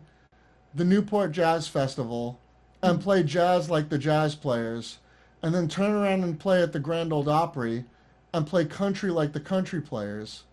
[0.74, 2.40] the Newport Jazz Festival
[2.82, 4.98] and play jazz like the jazz players
[5.42, 7.86] and then turn around and play at the Grand Ole Opry
[8.34, 10.44] and play country like the country players.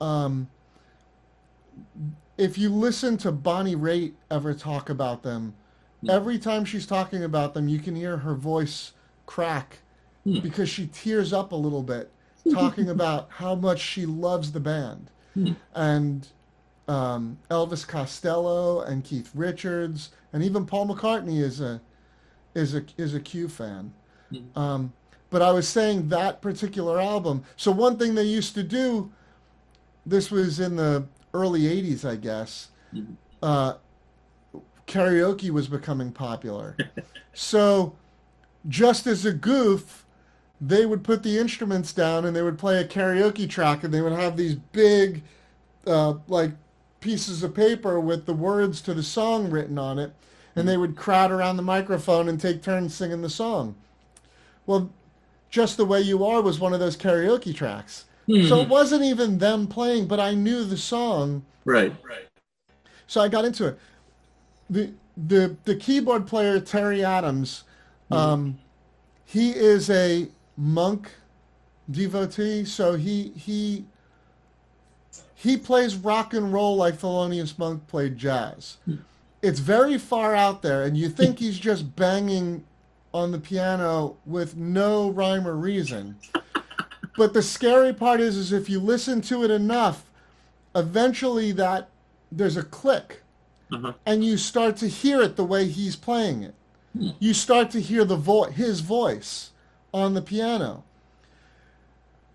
[0.00, 0.48] Um,
[2.36, 5.54] if you listen to Bonnie Raitt ever talk about them,
[6.08, 8.92] every time she's talking about them, you can hear her voice
[9.24, 9.78] crack
[10.24, 10.40] Hmm.
[10.40, 12.10] because she tears up a little bit
[12.52, 15.08] talking about how much she loves the band.
[15.34, 15.52] Hmm.
[15.72, 16.26] And
[16.88, 21.80] um, Elvis Costello and Keith Richards and even Paul McCartney is a
[22.56, 23.94] is a is a Q fan.
[24.30, 24.58] Hmm.
[24.58, 24.92] Um,
[25.36, 27.44] but I was saying that particular album.
[27.56, 29.12] So one thing they used to do,
[30.06, 32.68] this was in the early '80s, I guess.
[33.42, 33.74] Uh,
[34.86, 36.74] karaoke was becoming popular.
[37.34, 37.96] so,
[38.66, 40.06] just as a goof,
[40.58, 44.00] they would put the instruments down and they would play a karaoke track, and they
[44.00, 45.22] would have these big,
[45.86, 46.52] uh, like,
[47.00, 50.14] pieces of paper with the words to the song written on it,
[50.56, 53.74] and they would crowd around the microphone and take turns singing the song.
[54.64, 54.90] Well,
[55.50, 58.04] just the way you are was one of those karaoke tracks.
[58.28, 58.52] So hmm.
[58.62, 61.92] it wasn't even them playing, but I knew the song Right.
[62.04, 62.26] Right.
[63.06, 63.78] so I got into it.
[64.70, 67.64] The the the keyboard player Terry Adams,
[68.08, 68.14] hmm.
[68.14, 68.58] um,
[69.24, 71.10] he is a monk
[71.90, 73.84] devotee, so he he
[75.34, 78.78] he plays rock and roll like Thelonious Monk played jazz.
[78.84, 78.96] Hmm.
[79.42, 82.64] It's very far out there, and you think he's just banging
[83.14, 86.16] on the piano with no rhyme or reason.
[87.16, 90.10] But the scary part is, is if you listen to it enough,
[90.74, 91.90] eventually that
[92.32, 93.22] there's a click
[93.72, 93.94] Uh-huh.
[94.06, 96.54] and you start to hear it the way he's playing it.
[97.20, 99.52] You start to hear the vo- his voice
[99.94, 100.84] on the piano.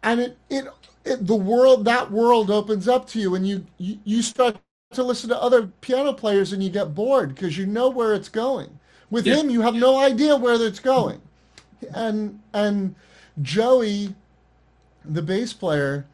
[0.03, 0.65] and it, it
[1.05, 4.57] it the world that world opens up to you, and you you, you start
[4.93, 8.29] to listen to other piano players, and you get bored because you know where it's
[8.29, 8.79] going.
[9.11, 9.35] With Yeah.
[9.35, 11.21] him, you have no idea where it's going,
[11.93, 12.95] and and
[13.41, 14.15] Joey,
[15.05, 16.05] the bass player,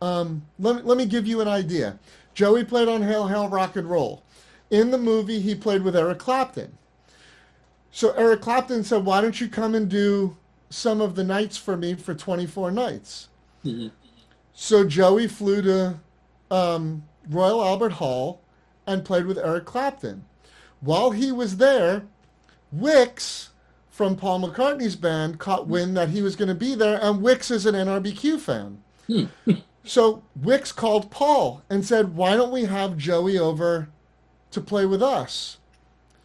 [0.00, 1.98] um, let, me- let me give you an idea.
[2.32, 4.22] Joey played on Hail Hail Rock and Roll.
[4.70, 6.78] In the movie, he played with Eric Clapton.
[7.90, 10.36] So Eric Clapton said, "Why don't you come and do
[10.70, 13.28] some of the nights for me for 24 nights?"
[14.52, 16.00] So Joey flew to
[16.50, 18.40] um, Royal Albert Hall
[18.86, 20.24] and played with Eric Clapton.
[20.80, 22.02] While he was there,
[22.74, 23.50] Wix
[23.88, 25.70] from Paul McCartney's band caught hmm.
[25.70, 28.82] wind that he was going to be there, and Wix is an NRBQ fan.
[29.06, 29.24] Hmm.
[29.84, 33.88] so Wix called Paul and said, "Why don't we have Joey over
[34.50, 35.58] to play with us?"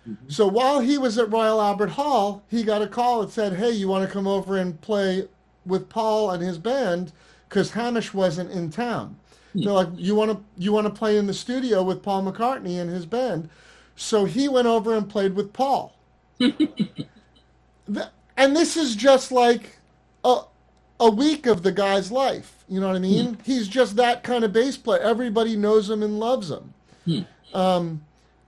[0.07, 0.29] Mm-hmm.
[0.29, 3.71] So while he was at Royal Albert Hall, he got a call that said, "Hey,
[3.71, 5.27] you want to come over and play
[5.65, 7.11] with Paul and his band?"
[7.47, 9.17] Because Hamish wasn't in town.
[9.53, 9.61] Hmm.
[9.61, 12.81] They're like, "You want to you want to play in the studio with Paul McCartney
[12.81, 13.49] and his band?"
[13.95, 15.98] So he went over and played with Paul.
[18.37, 19.77] And this is just like
[20.23, 20.41] a
[21.01, 22.63] a week of the guy's life.
[22.67, 23.37] You know what I mean?
[23.43, 25.01] He's just that kind of bass player.
[25.01, 26.73] Everybody knows him and loves him.
[27.53, 28.01] Um,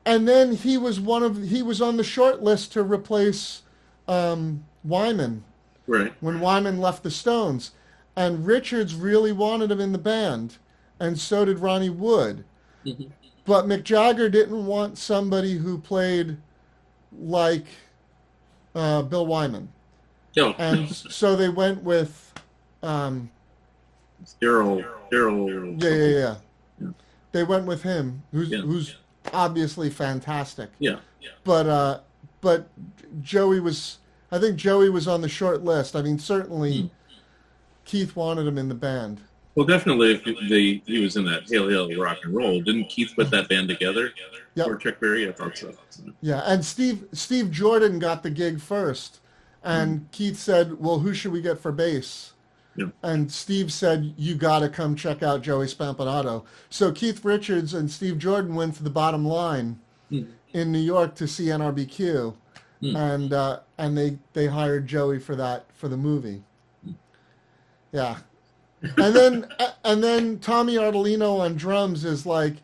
[0.06, 3.64] and then he was one of he was on the short list to replace
[4.08, 5.44] um, Wyman
[5.88, 6.14] Right.
[6.22, 7.72] when Wyman left the Stones,
[8.16, 10.58] and Richards really wanted him in the band,
[11.00, 12.46] and so did Ronnie Wood.
[13.46, 16.38] But Mick Jagger didn't want somebody who played
[17.20, 17.66] like
[18.76, 19.70] uh, Bill Wyman,
[20.36, 20.54] No.
[20.58, 22.34] and so they went with
[22.84, 23.30] um,
[24.42, 24.86] Daryl.
[25.12, 25.82] Daryl.
[25.84, 26.36] yeah, yeah,
[26.80, 26.88] yeah.
[27.32, 28.60] They went with him, who's Yeah.
[28.60, 28.96] who's
[29.34, 30.70] obviously fantastic.
[30.80, 30.98] Yeah.
[31.44, 32.00] but uh,
[32.42, 32.70] but
[33.22, 33.98] Joey was.
[34.34, 35.94] I think Joey was on the short list.
[35.96, 36.90] I mean, certainly
[37.84, 39.20] Keith wanted him in the band.
[39.56, 43.12] Well, definitely, if the he was in that Hail Hail Rock and Roll, didn't Keith
[43.16, 44.12] put that band together?
[44.56, 44.68] Yep.
[44.68, 45.28] Or Chuck Berry?
[45.28, 45.74] I thought so.
[46.22, 49.20] Yeah, and Steve Steve Jordan got the gig first,
[49.64, 50.06] and Hmm.
[50.12, 52.34] Keith said, "Well, who should we get for bass?"
[52.78, 52.88] Yeah.
[53.04, 57.92] And Steve said, "You got to come check out Joey Spampinato." So Keith Richards and
[57.92, 60.24] Steve Jordan went to the bottom line Hmm.
[60.54, 62.36] in New York to see NRBQ,
[62.82, 66.44] and uh, and they they hired Joey for that for the movie.
[67.92, 68.18] Yeah,
[68.82, 69.48] and then
[69.84, 72.56] and then Tommy Ardolino on drums is like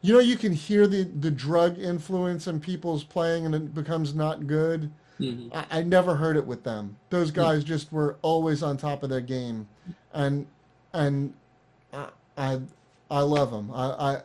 [0.00, 4.14] You know, you can hear the, the drug influence in people's playing, and it becomes
[4.14, 4.90] not good.
[5.20, 6.96] I, I never heard it with them.
[7.10, 9.68] Those guys just were always on top of their game,
[10.12, 10.46] and
[10.92, 11.32] and
[11.92, 12.60] I I,
[13.10, 13.70] I love them.
[13.72, 14.22] I, I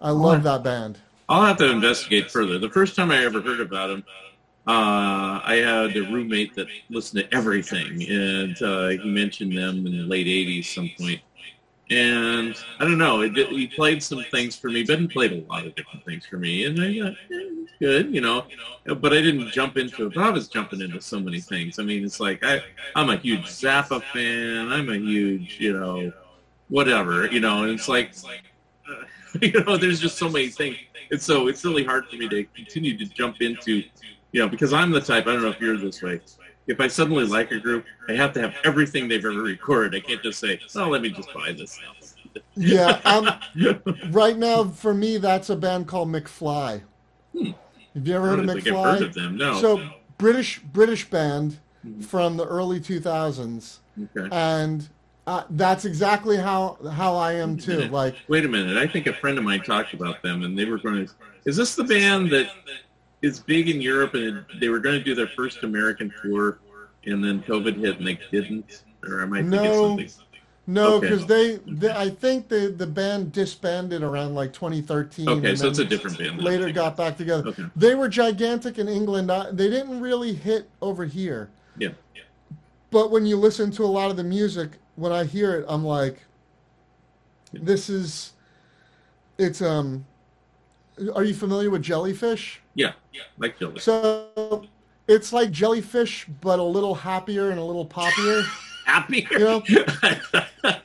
[0.00, 0.98] I love that band.
[1.28, 2.58] I'll have to investigate further.
[2.58, 4.04] The first time I ever heard about them,
[4.66, 9.96] uh, I had a roommate that listened to everything, and uh, he mentioned them in
[9.96, 11.20] the late '80s, some point.
[11.92, 15.44] And I don't know, it, he played some things for me, but he played a
[15.46, 17.14] lot of different things for me, and I got
[17.80, 18.46] good, you know.
[18.86, 20.14] But I didn't jump into it.
[20.14, 21.78] But I was jumping into so many things.
[21.78, 22.62] I mean, it's like I,
[22.96, 24.72] I'm a huge Zappa fan.
[24.72, 26.12] I'm a huge, you know,
[26.70, 27.64] whatever, you know.
[27.64, 28.14] And it's like,
[29.42, 30.76] you know, there's just so many things.
[31.10, 33.82] And so it's really hard for me to continue to jump into,
[34.32, 36.20] you know, because I'm the type, I don't know if you're this way.
[36.66, 39.94] If I suddenly like a group, I have to have everything they've ever recorded.
[39.94, 42.40] I can't just say, oh, let me just buy this now.
[42.54, 43.28] Yeah, um,
[44.10, 46.82] right now for me that's a band called McFly.
[47.34, 48.92] Have you ever heard of think I've McFly?
[48.98, 49.36] heard of them.
[49.36, 49.60] No.
[49.60, 49.86] So
[50.18, 51.58] British British band
[52.00, 53.78] from the early 2000s,
[54.16, 54.28] Okay.
[54.34, 54.88] and
[55.26, 57.82] uh, that's exactly how how I am too.
[57.88, 58.76] Like, Wait a minute.
[58.76, 61.12] I think a friend of mine talked about them, and they were going to.
[61.44, 62.48] Is this the band that
[63.22, 66.58] is big in Europe, and they were going to do their first American tour,
[67.06, 68.82] and then COVID hit, and they didn't?
[69.08, 69.88] Or am I thinking No.
[69.88, 70.10] something?
[70.66, 71.08] no, Okay.
[71.08, 75.28] because they, they, I think the the band disbanded around like 2013.
[75.28, 76.42] Okay, so it's a different band.
[76.42, 77.48] Later got back together.
[77.48, 77.64] Okay.
[77.74, 79.30] They were gigantic in England.
[79.52, 81.50] They didn't really hit over here.
[81.78, 81.90] Yeah.
[82.90, 85.82] But when you listen to a lot of the music, when I hear it, I'm
[85.84, 86.22] like,
[87.52, 88.34] this is,
[89.38, 90.04] it's um,
[91.14, 92.60] are you familiar with jellyfish?
[92.74, 92.92] Yeah.
[93.12, 93.80] yeah, Like Jelly.
[93.80, 94.64] So
[95.08, 98.44] it's like jellyfish, but a little happier and a little poppier.
[98.84, 99.26] Happy.
[99.30, 99.62] You know?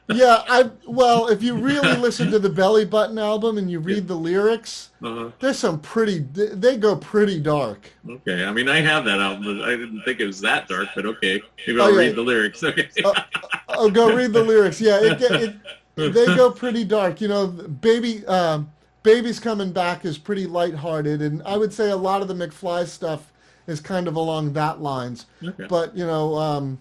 [0.09, 4.15] yeah, I well, if you really listen to the Bellybutton album and you read the
[4.15, 5.31] lyrics, uh-huh.
[5.39, 6.19] there's some pretty.
[6.19, 7.91] They go pretty dark.
[8.07, 8.45] Okay.
[8.45, 10.89] I mean, I have that album, I didn't think it was that dark.
[10.95, 11.99] But okay, maybe Oh, I'll yeah.
[11.99, 12.63] read the lyrics.
[12.63, 12.87] Okay.
[13.69, 14.79] Oh, go read the lyrics.
[14.79, 15.55] Yeah, it, get- it,
[15.95, 17.19] they go pretty dark.
[17.19, 18.71] You know, baby, um,
[19.07, 22.85] baby's coming back is pretty lighthearted, and I would say a lot of the McFly
[22.85, 23.31] stuff
[23.65, 25.25] is kind of along that lines.
[25.41, 25.65] Okay.
[25.69, 26.77] But you know, um,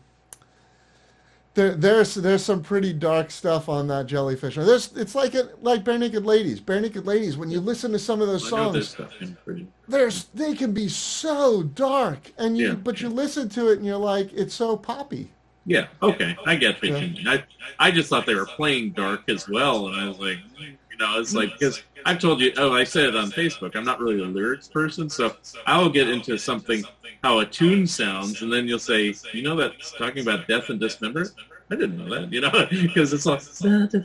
[1.54, 4.56] there, there's there's some pretty dark stuff on that jellyfish.
[4.56, 6.60] There's it's like it like Barenaked Ladies.
[6.60, 7.36] Barenaked Ladies.
[7.36, 9.12] When you listen to some of those songs, stuff.
[9.20, 12.74] is pretty- there's they can be so dark, and you Yeah.
[12.74, 15.30] but you listen to it and you're like, it's so poppy.
[15.64, 15.86] Yeah.
[16.02, 16.36] Okay.
[16.44, 16.98] I get what Yeah.
[16.98, 17.28] you mean.
[17.28, 17.44] I
[17.78, 21.20] I just thought they were playing dark as well, and I was like, you know,
[21.20, 22.52] it's like because I've told you.
[22.56, 23.74] Oh, I said it on Facebook.
[23.76, 26.84] I'm not really a lyrics person, so I will get into something
[27.22, 30.78] how a tune sounds, and then you'll say, you know, that's talking about death and
[30.78, 31.32] dismemberment.
[31.70, 33.40] I didn't know that, you know, because it's all.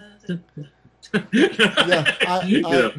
[1.24, 2.94] Yeah, I, You know.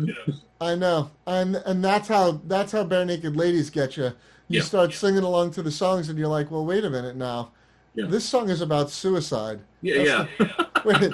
[0.61, 4.05] I know, and and that's how that's how Barenaked Ladies get you.
[4.49, 4.62] You Yeah.
[4.62, 7.51] start singing along to the songs, and you're like, well, wait a minute now.
[7.95, 8.07] Yeah.
[8.07, 9.61] This song is about suicide.
[9.81, 10.67] Yeah, That's yeah.
[10.85, 11.12] Wait,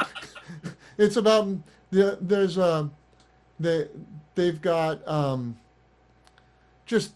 [0.98, 1.48] it's about
[1.90, 2.90] the there's a
[3.59, 3.87] they
[4.35, 5.57] they've got um
[6.87, 7.12] just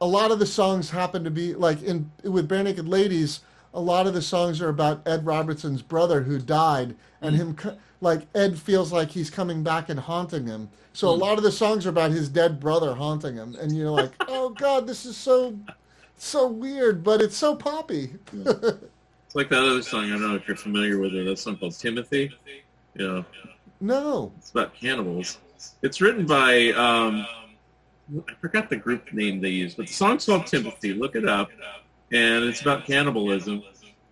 [0.00, 3.40] a lot of the songs happen to be like in with Barenaked Ladies
[3.74, 7.56] a lot of the songs are about ed robertson's brother who died and him
[8.00, 11.52] like ed feels like he's coming back and haunting him so a lot of the
[11.52, 15.16] songs are about his dead brother haunting him and you're like oh god this is
[15.16, 15.56] so
[16.18, 18.10] so weird but it's so poppy
[19.32, 20.04] It's like that other song.
[20.04, 21.24] I don't know if you're familiar with it.
[21.24, 22.30] That song called Timothy.
[22.96, 23.24] Know,
[23.82, 25.38] no it's about cannibals.
[25.82, 27.26] It's written by um,
[28.28, 30.94] I forgot the group name they used, but the song's called Timothy.
[30.94, 31.50] Look it up,
[32.12, 33.62] and it's about cannibalism.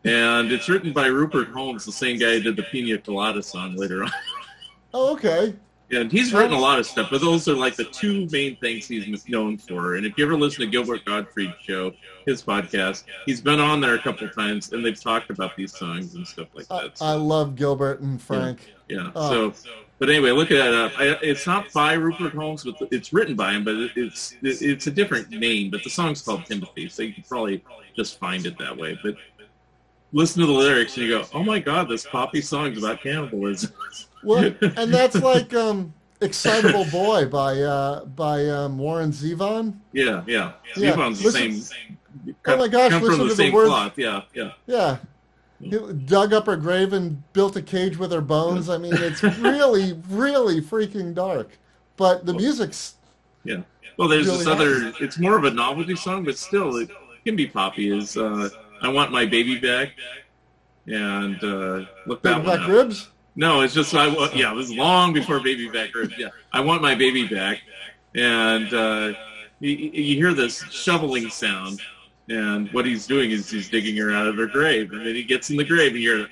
[0.05, 3.77] And it's written by Rupert Holmes, the same guy who did the Pina Colada song
[3.77, 4.11] later on.
[4.95, 5.55] oh okay
[5.93, 8.87] And he's written a lot of stuff, but those are like the two main things
[8.87, 9.97] he's known for.
[9.97, 11.93] And if you ever listen to Gilbert Gottfried's show,
[12.27, 15.77] his podcast, he's been on there a couple of times, and they've talked about these
[15.77, 16.99] songs and stuff like that.
[16.99, 19.11] So, I love gilbert and frank yeah.
[19.15, 19.53] Oh.
[19.53, 20.93] So, but anyway, look at that up.
[20.99, 23.65] I, it's not by Rupert Holmes, but it's written by him.
[23.65, 25.71] But it, it's it, it's a different name.
[25.71, 27.63] But the song's called Timothy, so you can probably
[27.97, 28.99] just find it that way.
[29.03, 29.15] But
[30.13, 33.73] listen to the lyrics, and you go, "Oh my God, this poppy song's about cannibalism."
[34.23, 39.75] Well, and that's like um, "Excitable Boy" by uh, by um, Warren Zevon.
[39.93, 40.53] Yeah, yeah.
[40.77, 41.97] Yeah, Zevon's the listen- same.
[42.47, 43.69] Oh my gosh, come listen from to the the words.
[43.69, 43.97] cloth.
[43.97, 44.53] Yeah, yeah.
[44.67, 44.97] Yeah,
[45.61, 45.71] he
[46.07, 48.69] dug up her grave and built a cage with her bones.
[48.69, 51.57] I mean, it's really, really freaking dark.
[51.97, 52.95] But the music's
[53.45, 53.63] Yeah.
[53.97, 54.93] Well, there's this Really other.
[55.01, 56.91] It's more of a novelty song, but still, it
[57.25, 57.97] can be poppy.
[57.97, 58.49] Is uh,
[58.83, 59.93] "I Want My Baby Back,"
[60.87, 62.69] and uh, look that big one back up.
[62.69, 63.09] ribs.
[63.37, 64.09] No, it's just I.
[64.09, 66.15] wa- Yeah, it was long before Baby Back ribs.
[66.19, 67.61] Yeah, I want my baby back,
[68.15, 69.13] and uh,
[69.61, 71.81] you, you hear this shoveling sound,
[72.29, 75.23] and what he's doing is he's digging her out of her grave, and then he
[75.23, 76.27] gets in the grave, and you're.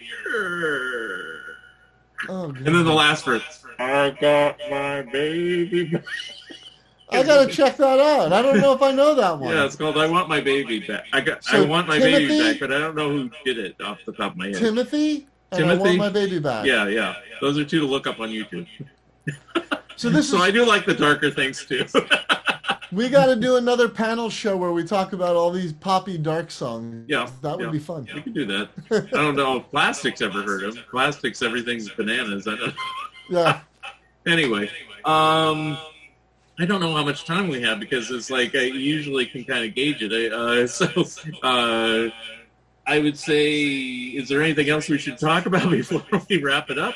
[2.29, 3.65] Oh, And then the last verse.
[3.79, 5.85] I got my baby.
[5.85, 6.05] back."
[7.11, 8.35] I gotta check that out.
[8.35, 9.55] I don't know if I know that one.
[9.55, 12.61] Yeah, it's called "I Want My Baby Back." I got, I want my baby back,
[12.61, 14.57] but I don't know who did it off the top of my head.
[14.57, 15.83] Timothy and I Timothy?
[15.85, 16.67] want my baby back.
[16.67, 18.67] Yeah, yeah, those are two to look up on YouTube.
[19.97, 21.87] So this So is I do like the darker things too.
[22.93, 26.51] we got to do another panel show where we talk about all these poppy dark
[26.51, 27.05] songs.
[27.09, 27.71] Yeah, that would yeah.
[27.71, 28.09] be fun.
[28.15, 28.69] we can do that.
[28.91, 30.77] I don't know if Plastics ever heard of.
[30.91, 32.47] Plastics, everything's bananas.
[32.47, 32.75] I don't.
[33.31, 33.61] Yeah.
[34.27, 34.71] Anyway,
[35.05, 35.77] um,
[36.59, 39.67] I don't know how much time we have because it's like I usually can kind
[39.67, 40.33] of gauge it.
[40.33, 40.87] Uh, so
[41.43, 42.09] uh,
[42.89, 46.79] I would say, is there anything else we should talk about before we wrap it
[46.79, 46.95] up?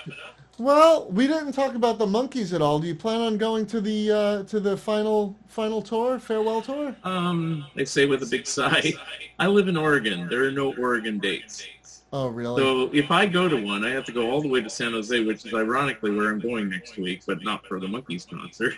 [0.58, 2.78] Well, we didn't talk about the Monkees at all.
[2.78, 6.96] Do you plan on going to the uh, to the final final tour, farewell tour?
[7.04, 8.92] Um, I say with a big sigh,
[9.38, 10.28] I live in Oregon.
[10.28, 11.66] There are no Oregon dates.
[12.12, 12.62] Oh, really?
[12.62, 14.92] So if I go to one, I have to go all the way to San
[14.92, 18.74] Jose, which is ironically where I'm going next week, but not for the Monkees concert.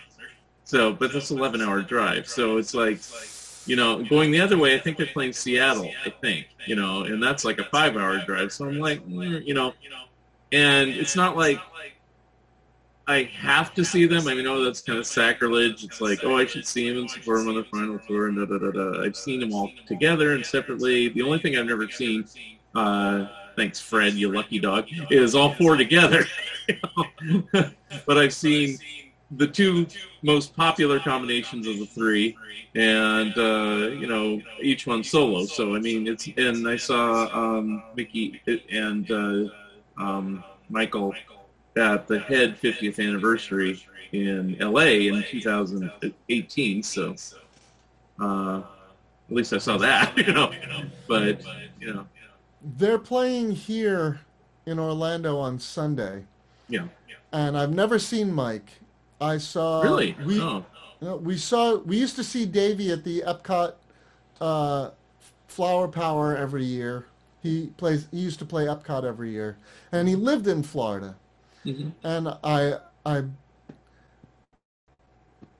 [0.63, 2.27] So, but that's an 11 hour drive.
[2.27, 2.99] So it's like,
[3.65, 7.03] you know, going the other way, I think they're playing Seattle, I think, you know,
[7.03, 8.51] and that's like a five hour drive.
[8.51, 9.73] So I'm like, mm, you know,
[10.51, 11.59] and it's not like
[13.07, 14.27] I have to see them.
[14.27, 15.83] I know that's kind of sacrilege.
[15.83, 18.37] It's like, oh, I should see them and support them on the final tour, and
[18.37, 19.03] da da da da.
[19.03, 21.09] I've seen them all together and separately.
[21.09, 22.25] The only thing I've never seen,
[22.73, 26.25] uh, thanks Fred, you lucky dog, is all four together.
[27.51, 28.77] but I've seen
[29.31, 29.87] the two
[30.21, 32.37] most popular combinations of the three,
[32.75, 35.45] and uh, you know each one solo.
[35.45, 39.49] So I mean, it's and I saw um, Mickey and uh,
[39.97, 41.13] um, Michael
[41.77, 46.83] at the Head 50th anniversary in LA in 2018.
[46.83, 47.15] So
[48.19, 50.51] uh, at least I saw that, you know.
[51.07, 51.41] But
[51.79, 52.07] you know,
[52.77, 54.21] They're playing here
[54.65, 56.25] in Orlando on Sunday,
[56.69, 56.87] yeah.
[57.31, 58.69] and I've never seen Mike.
[59.21, 60.15] I saw Really?
[60.25, 60.65] We Oh.
[61.01, 63.73] you know, we saw we used to see Davy at the Epcot
[64.41, 64.91] uh,
[65.47, 67.05] Flower Power every year.
[67.41, 68.07] He plays.
[68.11, 69.57] He used to play Epcot every year,
[69.91, 71.15] and he lived in Florida.
[71.65, 71.91] Mhm.
[72.03, 73.23] And I, I,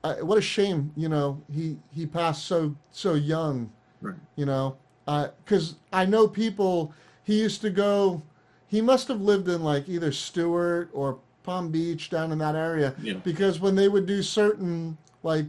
[0.04, 1.42] I, what a shame, you know.
[1.52, 4.16] He he passed so so young, Right.
[4.36, 4.76] you know.
[5.06, 6.92] Because I know people.
[7.24, 8.22] He used to go.
[8.68, 12.92] He must have lived in like either Stuart or Palm Beach down in that area.
[13.00, 13.14] Yeah.
[13.14, 15.46] Because when they would do certain like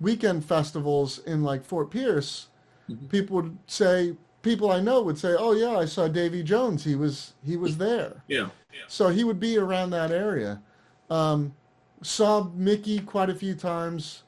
[0.00, 2.48] weekend festivals in like Fort Pierce,
[2.90, 3.06] Mm-hmm.
[3.06, 6.84] people would say people I know would say, "Oh yeah, I saw Davy Jones.
[6.84, 8.48] He was he was there." Yeah.
[8.88, 10.60] So he would be around that area.
[11.08, 11.54] Um,
[12.02, 14.24] saw Mickey quite a few times,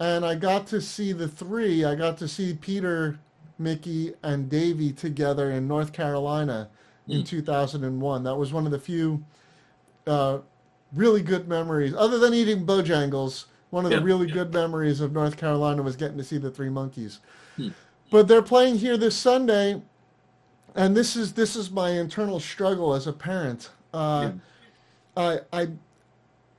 [0.00, 1.84] and I got to see the three.
[1.84, 3.18] I got to see Peter,
[3.58, 6.70] Mickey, and Davy together in North Carolina
[7.08, 8.22] in 2001.
[8.24, 9.22] That was one of the few
[10.06, 10.38] uh,
[10.92, 13.46] really good memories, other than eating Bojangles.
[13.70, 14.04] One of the Yeah.
[14.04, 17.18] really good memories of North Carolina was getting to see the Three Monkees.
[17.56, 17.68] Hmm.
[18.10, 19.82] But they're playing here this Sunday,
[20.74, 23.70] and this is this is my internal struggle as a parent.
[23.92, 24.32] Uh,
[25.16, 25.68] I I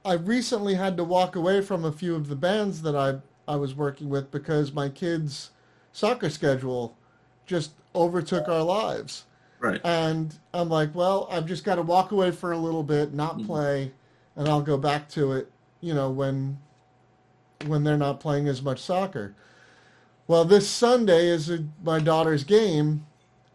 [0.04, 3.20] I recently had to walk away from a few of the bands that I
[3.52, 5.52] I was working with because my kids'
[5.94, 6.98] soccer schedule
[7.46, 9.24] just overtook our lives.
[9.60, 9.82] Right.
[9.84, 13.42] And I'm like, well, I've just got to walk away for a little bit, not
[13.44, 13.92] play,
[14.36, 15.52] and I'll go back to it,
[15.82, 16.58] you know, when
[17.66, 19.34] when they're not playing as much soccer.
[20.28, 23.06] Well, this Sunday is a, my daughter's game,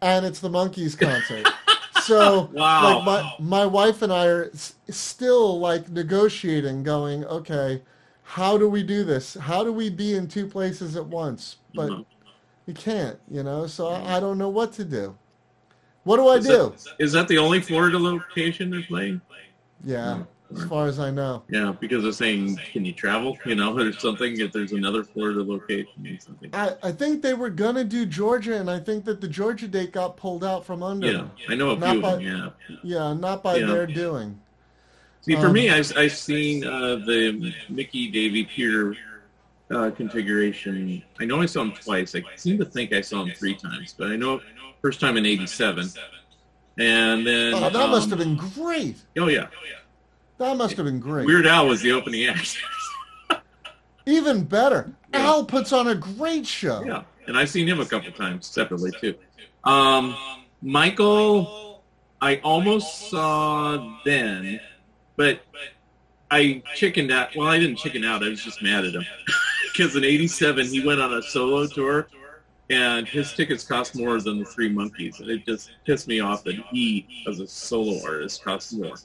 [0.00, 1.46] and it's the Monkees concert.
[1.92, 2.80] so, Wow.
[2.82, 7.82] like my my wife and I are s- still like negotiating, going, okay,
[8.24, 9.34] how do we do this?
[9.34, 11.56] How do we be in two places at once?
[11.74, 12.04] But Mhm.
[12.66, 13.66] we can't, you know.
[13.66, 15.16] So I, I don't know what to do.
[16.04, 16.52] What do I Is do?
[16.84, 19.20] that, is that the only Florida location they're playing?
[19.84, 20.22] Yeah,
[20.54, 21.42] as far as I know.
[21.48, 23.38] Yeah, because they're saying, can you travel?
[23.46, 24.38] You know, or something.
[24.40, 26.50] If there's another Florida location or something.
[26.52, 29.92] I, I think they were gonna do Georgia, and I think that the Georgia date
[29.92, 31.06] got pulled out from under.
[31.10, 31.24] Yeah.
[31.48, 32.52] I know a Not few of by- them.
[32.68, 32.76] Yeah.
[32.82, 33.66] Yeah, not by Yeah.
[33.66, 34.40] their doing.
[35.22, 38.96] See, for Um, me, I've, I've seen uh, the Mickey Davy Peter
[39.70, 41.00] uh, configuration.
[41.20, 42.14] I know I saw him twice.
[42.16, 44.40] I seem to think I saw him three times, but I know
[44.82, 45.88] first time in '87,
[46.78, 48.96] and then Oh, that must um, have been great.
[49.18, 49.46] Oh yeah,
[50.38, 51.26] That must have been great.
[51.26, 52.58] Weird Al was the opening act.
[54.06, 54.92] Even better.
[55.12, 56.82] Al puts on a great show.
[56.84, 59.14] yeah, and I've seen him a couple times separately too.
[59.64, 60.16] Um,
[60.60, 61.82] Michael,
[62.20, 64.60] I almost saw then,
[65.16, 65.40] but
[66.30, 67.36] I chickened out.
[67.36, 68.24] Well, I didn't chicken out.
[68.24, 69.04] I was just mad at him
[69.72, 72.08] because in '87 he went on a solo tour,
[72.72, 76.42] and his tickets cost more than the Three Monkees, and it just pissed me off
[76.44, 78.96] that he, as a solo artist, costs more.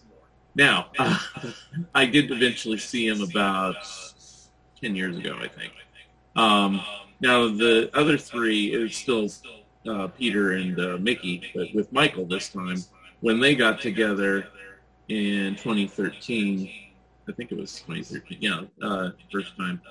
[0.56, 0.88] Now,
[1.94, 3.76] I did eventually see him about
[4.82, 5.74] ten years ago, I think.
[6.36, 6.82] Um,
[7.20, 9.30] now the other three is still
[9.88, 12.78] uh, Peter and uh, Mickey, but with Michael this time.
[13.22, 14.48] When they got together
[15.10, 16.70] in 2013,
[17.28, 18.38] I think it was 2013.
[18.40, 19.82] Yeah, uh, first time.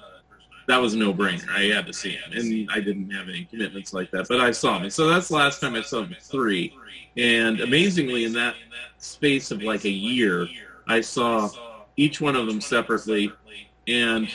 [0.66, 1.48] That was a no-brainer.
[1.48, 4.50] I had to see him, and I didn't have any commitments like that, but I
[4.50, 4.84] saw him.
[4.84, 6.74] And so that's the last time I saw the three.
[7.16, 8.56] And amazingly, in that
[8.98, 10.48] space of like a year,
[10.88, 11.50] I saw
[11.96, 13.32] each one of them separately,
[13.86, 14.28] and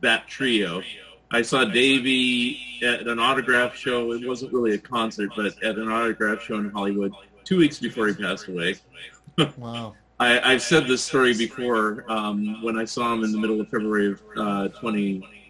[0.00, 0.82] that trio.
[1.30, 4.12] I saw Davy at an autograph show.
[4.12, 7.12] It wasn't really a concert, but at an autograph show in Hollywood
[7.44, 8.76] two weeks before he passed away.
[9.56, 9.94] Wow.
[10.20, 13.68] I, I've said this story before um, when I saw him in the middle of
[13.68, 14.68] February of uh,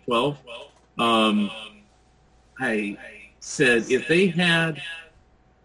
[0.07, 0.39] 2012.
[0.99, 1.51] Um,
[2.59, 2.97] I
[3.41, 4.81] said if they had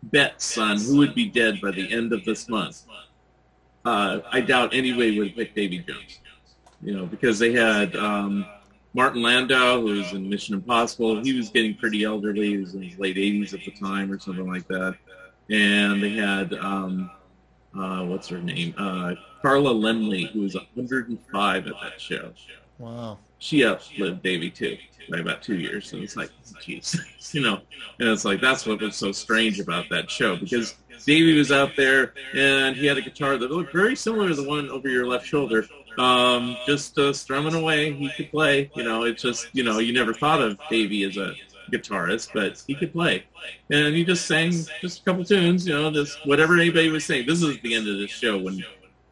[0.04, 2.84] bets on who would be dead by the end of this month,
[3.86, 6.20] uh, I doubt anybody would picked Davy Jones.
[6.82, 8.46] You know, because they had um,
[8.94, 11.22] Martin Landau, who was in Mission Impossible.
[11.22, 12.50] He was getting pretty elderly.
[12.50, 14.96] He was in his late 80s at the time or something like that.
[15.50, 17.12] And they had, um,
[17.78, 18.74] uh, what's her name?
[18.78, 22.32] Uh, Carla Laemmle, who was 105 at that show.
[22.78, 23.20] Wow.
[23.40, 24.78] She outlived Davy too
[25.10, 25.94] by about two years.
[25.94, 26.30] And it's like,
[26.62, 27.00] jeez,
[27.34, 27.62] you know,
[28.00, 30.76] and it's like, that's what was so strange about that show because
[31.06, 34.48] Davy was out there and he had a guitar that looked very similar to the
[34.48, 35.66] one over your left shoulder.
[35.98, 38.72] Um, just uh, strumming away, he could play.
[38.76, 41.34] You know, it's just you know you never thought of Davy as a
[41.72, 43.26] guitarist, but he could play,
[43.70, 45.68] and he just sang just a couple tunes.
[45.68, 47.26] You know, just whatever anybody was saying.
[47.28, 48.64] This is the end of the show when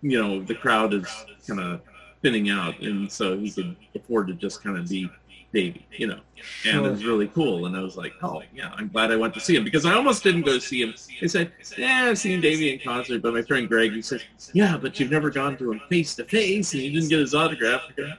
[0.01, 1.07] you know the crowd is
[1.45, 1.81] kind of
[2.21, 5.09] thinning out, and so he could afford to just kind of be
[5.53, 6.19] Davy, you know.
[6.65, 7.65] And it was really cool.
[7.65, 9.93] And I was like, oh, yeah, I'm glad I went to see him because I
[9.93, 10.93] almost didn't go see him.
[11.21, 14.77] They said, yeah, I've seen Davy in concert, but my friend Greg, he said, yeah,
[14.77, 17.81] but you've never gone to him face to face and you didn't get his autograph.
[17.89, 18.11] I go,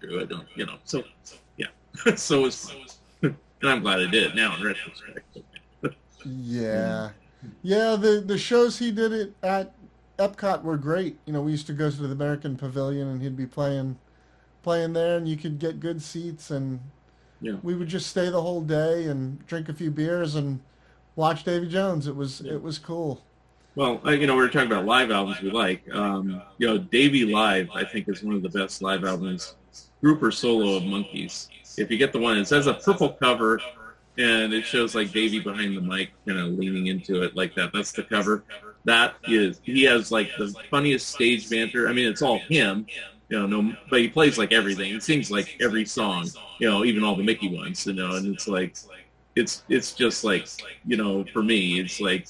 [0.00, 0.76] True, I don't, you know.
[0.84, 1.04] So,
[1.56, 1.66] yeah.
[2.16, 2.74] so it was
[3.22, 5.38] and I'm glad I did now in retrospect.
[6.24, 7.10] Yeah,
[7.62, 7.96] yeah.
[7.96, 9.74] The the shows he did it at
[10.26, 11.18] Epcot were great.
[11.26, 13.98] You know, we used to go to the American Pavilion, and he'd be playing
[14.62, 16.78] playing there, and you could get good seats, and
[17.40, 17.56] Yeah.
[17.64, 20.60] we would just stay the whole day and drink a few beers and
[21.16, 22.06] watch Davy Jones.
[22.06, 23.22] It was it was cool.
[23.74, 25.82] Well, you know, we were talking about live albums we like.
[25.94, 29.56] Um, you know, Davy Live, I think, is one of the best live albums,
[30.02, 31.48] group or solo of Monkees.
[31.78, 33.60] If you get the one, it says a purple cover,
[34.18, 37.72] and it shows like Davy behind the mic, kind of leaning into it like that.
[37.72, 38.44] That's the cover.
[38.84, 41.88] That is, he has like the funniest stage banter.
[41.88, 42.86] I mean, it's all him,
[43.28, 44.92] you know, no, but he plays like everything.
[44.92, 46.28] He sings like every song,
[46.58, 48.76] you know, even all the Mickey ones, you know, and it's like,
[49.36, 50.46] it's it's just like,
[50.84, 52.28] you know, for me, it's like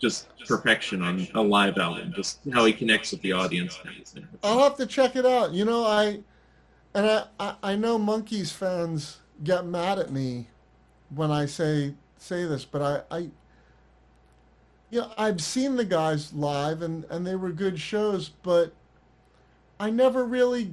[0.00, 3.78] just perfection on a live album, just how he connects with the audience.
[4.42, 5.52] I'll have to check it out.
[5.52, 6.20] You know, I
[6.94, 10.48] and I, I, I know Monkees fans get mad at me
[11.10, 13.30] when I say say this, but I, I
[14.96, 18.72] you know, I've seen the guys live and, and they were good shows, but
[19.78, 20.72] I never really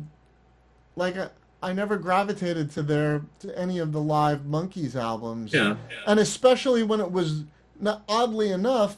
[0.95, 1.27] like I,
[1.61, 5.51] I never gravitated to their to any of the live Monkees albums.
[5.53, 5.75] Yeah.
[6.07, 7.43] And especially when it was
[7.81, 8.95] not, oddly enough,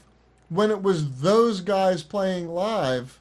[0.50, 3.20] when it was those guys playing live,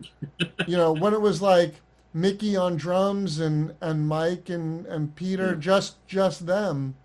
[0.66, 1.76] you know, when it was like
[2.12, 6.96] Mickey on drums and, and Mike and, and Peter, just just them,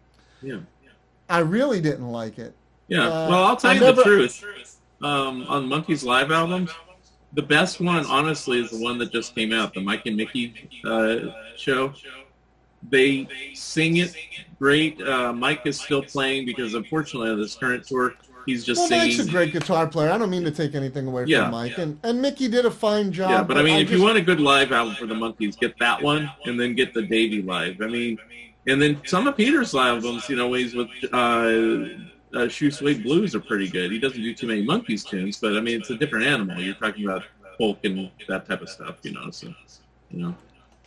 [0.42, 0.60] Yeah.
[1.30, 2.54] I really didn't like it.
[2.92, 3.08] Yeah.
[3.08, 4.78] Uh, well, I'll tell I you never- the truth.
[5.02, 6.70] Um, on Monkees live albums,
[7.34, 10.54] the best one, honestly, is the one that just came out, the Mike and Mickey
[10.86, 11.94] uh, show.
[12.90, 14.16] They sing it
[14.60, 15.02] great.
[15.02, 18.14] Uh, Mike is still playing because, unfortunately, on this current tour,
[18.46, 19.18] he's just Well, singing.
[19.18, 20.12] Mike's a great guitar player.
[20.12, 21.44] I don't mean to take anything away Yeah.
[21.44, 23.30] from Mike, and and Mickey did a fine job.
[23.32, 25.80] Yeah, but I mean, if you want a good live album for the Monkees, get
[25.80, 27.82] that one, and then get the Davy live.
[27.82, 28.18] I mean,
[28.68, 32.04] and then some of Peter's albums, you know, ways with uh,
[32.34, 33.92] uh, Shoe Suede Blues are pretty good.
[33.92, 36.60] He doesn't do too many Monkees tunes, but I mean, it's a different animal.
[36.60, 37.24] You're talking about
[37.58, 39.30] folk and that type of stuff, you know.
[39.32, 39.54] So,
[40.10, 40.36] you know,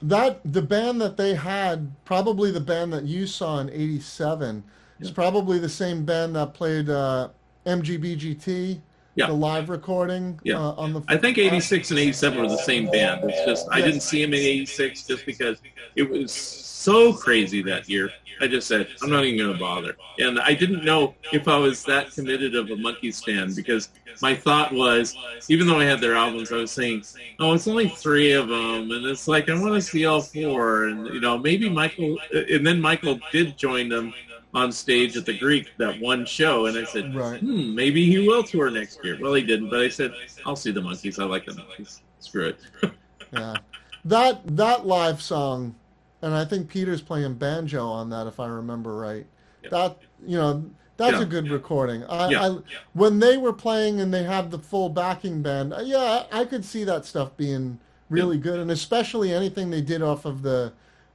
[0.02, 4.64] that the band that they had, probably the band that you saw in '87,
[5.00, 7.28] is probably the same band that played uh,
[7.66, 8.80] MGBGT,
[9.14, 9.26] Yeah.
[9.28, 10.58] the live recording Yeah.
[10.58, 11.02] uh, on the.
[11.08, 13.22] I think '86 and '87 were the same band.
[13.24, 15.58] It's just I didn't see him in '86 just because
[15.94, 18.10] it was so crazy that year.
[18.40, 21.56] I just said I'm not even going to bother, and I didn't know if I
[21.56, 23.90] was that committed of a Monkees fan because
[24.20, 25.16] my thought was,
[25.48, 27.04] even though I had their albums, I was saying,
[27.38, 30.84] oh, it's only three of them, and it's like I want to see all four,
[30.86, 34.12] and you know maybe Michael, and then Michael did join them
[34.54, 37.40] on stage at the Greek that one show, and I said, Right.
[37.40, 39.18] hmm, maybe he will tour next year.
[39.20, 40.12] Well, he didn't, but I said,
[40.46, 41.18] I'll see the Monkees.
[41.20, 42.00] I like the Monkees.
[42.20, 42.58] Screw it.
[43.32, 43.56] Yeah,
[44.04, 45.74] that that live song,
[46.22, 49.26] and I think Peter's playing banjo on that, if I remember right.
[49.64, 49.70] Yeah.
[49.70, 50.64] That you know.
[50.96, 51.22] That's Yeah.
[51.22, 52.04] a good recording.
[52.04, 52.42] I, Yeah.
[52.46, 52.58] I,
[52.92, 56.44] when they were playing and they had the full backing band, uh, yeah, I, I
[56.44, 60.72] could see that stuff being really good, and especially anything they did off of the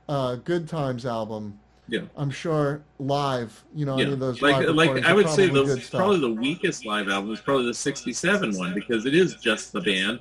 [0.09, 1.59] uh, Good Times album.
[1.89, 2.01] Yeah.
[2.15, 5.83] I'm sure live, you know, any of those like live like I would say the
[5.91, 9.81] probably the weakest live album is probably the '67 one because it is just the
[9.81, 10.19] band,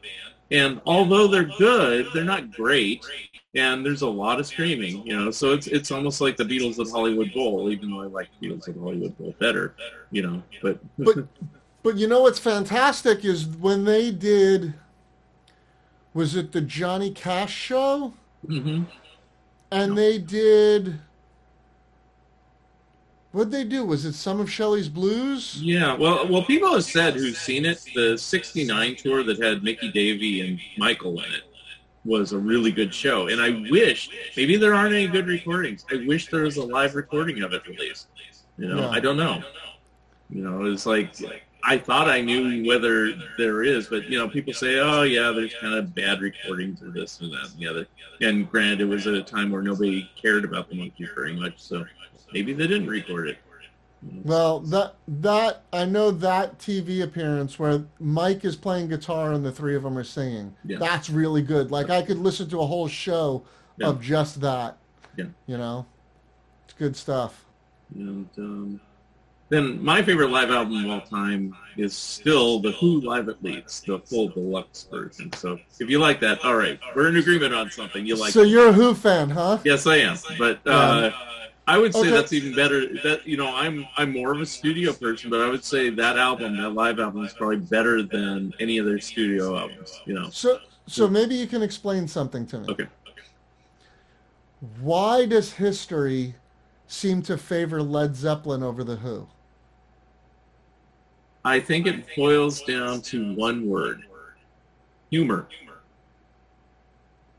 [0.50, 3.04] and although they're good, they're not great,
[3.54, 5.30] and there's a lot of screaming, you know.
[5.30, 8.68] So it's it's almost like the Beatles at Hollywood Bowl, even though I like Beatles
[8.68, 9.74] at Hollywood Bowl better,
[10.10, 10.42] you know.
[10.62, 11.26] But but
[11.82, 14.74] but you know what's fantastic is when they did
[16.14, 18.14] was it the Johnny Cash show
[18.46, 18.84] Mm-hmm.
[19.72, 21.00] and they did
[23.32, 23.84] What'd they do?
[23.84, 25.60] Was it some of Shelley's Blues?
[25.62, 27.84] Yeah, well, well, people have said who've seen it.
[27.94, 31.42] The '69 tour that had Mickey Davy and Michael in it
[32.04, 35.84] was a really good show, and I wish maybe there aren't any good recordings.
[35.92, 38.06] I wish there was a live recording of it released.
[38.56, 38.88] You know, Yeah.
[38.88, 39.42] I don't know.
[40.30, 41.14] You know, it's like
[41.64, 45.54] I thought I knew whether there is, but you know, people say, "Oh, yeah, there's
[45.61, 47.86] kind of bad recordings of this and that and the other."
[48.20, 51.54] And granted, it was at a time where nobody cared about the Monkees very much,
[51.59, 51.84] so
[52.32, 53.38] maybe they didn't record it.
[54.22, 59.50] Well, that that I know that TV appearance where Mike is playing guitar and the
[59.50, 60.54] three of them are singing.
[60.64, 60.78] Yeah.
[60.78, 61.72] That's really good.
[61.72, 63.42] Like I could listen to a whole show
[63.76, 63.88] Yeah.
[63.88, 64.78] of just that.
[65.16, 65.24] Yeah.
[65.48, 65.86] You know,
[66.64, 67.44] it's good stuff.
[67.96, 68.80] And um,
[69.49, 73.82] then my favorite live album of all time is still the Who Live at Leeds,
[73.86, 75.32] the full deluxe version.
[75.32, 78.05] So if you like that, all right, we're in agreement on something.
[78.05, 78.32] You like?
[78.32, 78.49] so it.
[78.49, 79.59] you're a Who fan, huh?
[79.64, 80.16] Yes, I am.
[80.38, 81.12] But uh,
[81.66, 82.11] I would say Okay.
[82.11, 82.88] that's even better.
[83.03, 86.18] That you know, I'm I'm more of a studio person, but I would say that
[86.18, 90.01] album, that live album, is probably better than any of their studio albums.
[90.05, 90.28] You know.
[90.30, 92.68] So so maybe you can explain something to me.
[92.70, 92.86] Okay.
[94.80, 96.34] Why does history
[96.86, 99.28] seem to favor Led Zeppelin over the Who?
[101.45, 104.03] I think it boils down to one word:
[105.11, 105.47] humor.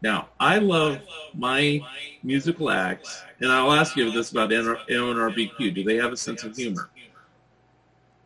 [0.01, 0.99] Now, I love
[1.33, 1.81] my
[2.23, 5.75] musical acts, and I'll ask you this about NRBQ.
[5.75, 6.89] Do they have a sense of humor?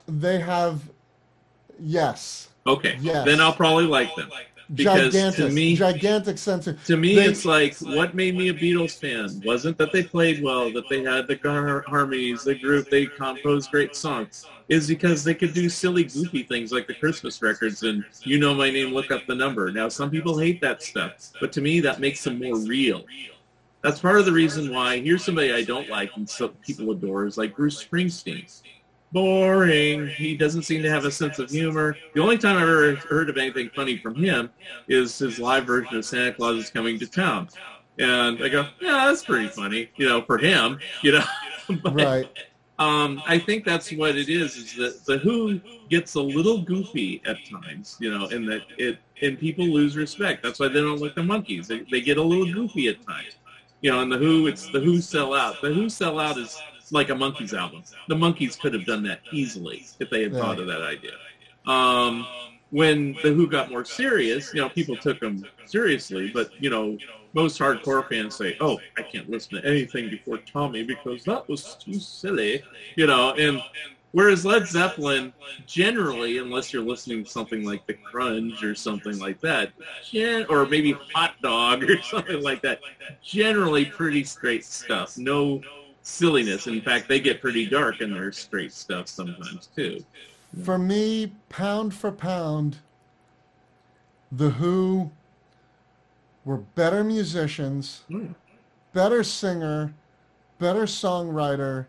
[0.08, 0.82] They have
[1.80, 2.50] yes.
[2.68, 3.26] Okay, Yes.
[3.26, 4.30] then I'll probably like them.
[4.76, 8.50] Because gigantic, to me, gigantic sense of to me, they- it's like what made me
[8.50, 12.56] a Beatles fan wasn't that they played well, that they had the har- harmonies, the
[12.56, 14.46] group, they composed great songs.
[14.70, 18.54] Is because they could do silly, goofy things like the Christmas records and "You Know
[18.54, 21.82] My Name, Look Up the Number." Now, some people hate that stuff, but to me,
[21.82, 23.06] that makes them more real.
[23.82, 25.00] That's part of the reason why.
[25.00, 28.46] Here's somebody I don't like and some people adore is like Bruce Springsteen.
[29.14, 30.08] Boring.
[30.08, 31.96] He doesn't seem to have a sense of humor.
[32.16, 34.50] The only time I've ever heard of anything funny from him
[34.88, 37.48] is his live version of Santa Claus is Coming to Town.
[38.00, 41.24] And I go, yeah, that's pretty funny, you know, for him, you know.
[41.82, 42.30] But, right.
[42.78, 44.58] um, I think that's what it is.
[44.58, 48.98] Is that the Who gets a little goofy at times, you know, and that it
[49.22, 50.44] and people lose respect.
[50.44, 51.68] That's why they don't like the Monkees.
[51.68, 53.38] They, they get a little goofy at times,
[53.80, 54.02] you know.
[54.02, 55.62] And the Who, it's the Who sell out.
[55.62, 56.62] The Who sell out is
[56.94, 57.86] like a Monkees album.
[58.08, 60.40] The Monkees could have done that easily if they had Yeah.
[60.40, 61.18] thought of that idea.
[61.66, 62.30] Um,
[62.70, 67.00] when the Who got more serious, you know, people took them seriously, but you know,
[67.34, 71.76] most hardcore fans say, "Oh, I can't listen to anything before Tommy because that was
[71.76, 72.66] too silly,"
[72.96, 73.34] you know.
[73.36, 73.64] And
[74.12, 75.34] whereas Led Zeppelin,
[75.66, 80.68] generally, unless you're listening to something like The Crunge or something like that, gen- or
[80.68, 82.82] maybe Hot Dog or something like that,
[83.22, 85.18] generally pretty straight stuff.
[85.18, 85.66] No
[86.04, 86.68] silliness.
[86.68, 90.06] In fact, they get pretty dark in their straight stuff sometimes too.
[90.64, 92.78] For me, pound for pound,
[94.32, 95.12] The Who
[96.46, 98.36] were better musicians, Mm.
[98.94, 99.94] better singer,
[100.60, 101.86] better songwriter,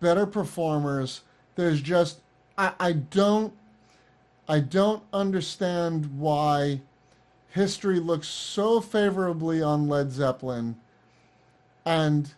[0.00, 1.22] better performers.
[1.54, 2.20] There's just
[2.56, 3.52] I, I don't
[4.48, 6.80] I don't understand why
[7.50, 10.76] history looks so favorably on Led Zeppelin
[11.84, 12.34] and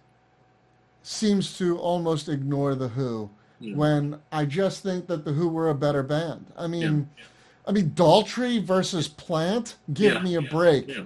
[1.03, 3.30] seems to almost ignore the Who
[3.61, 3.74] Yeah.
[3.76, 6.46] when I just think that the Who were a better band.
[6.57, 7.09] I mean
[7.66, 10.22] I mean Daltrey versus Plant, give Yeah.
[10.22, 11.05] me a break Yeah.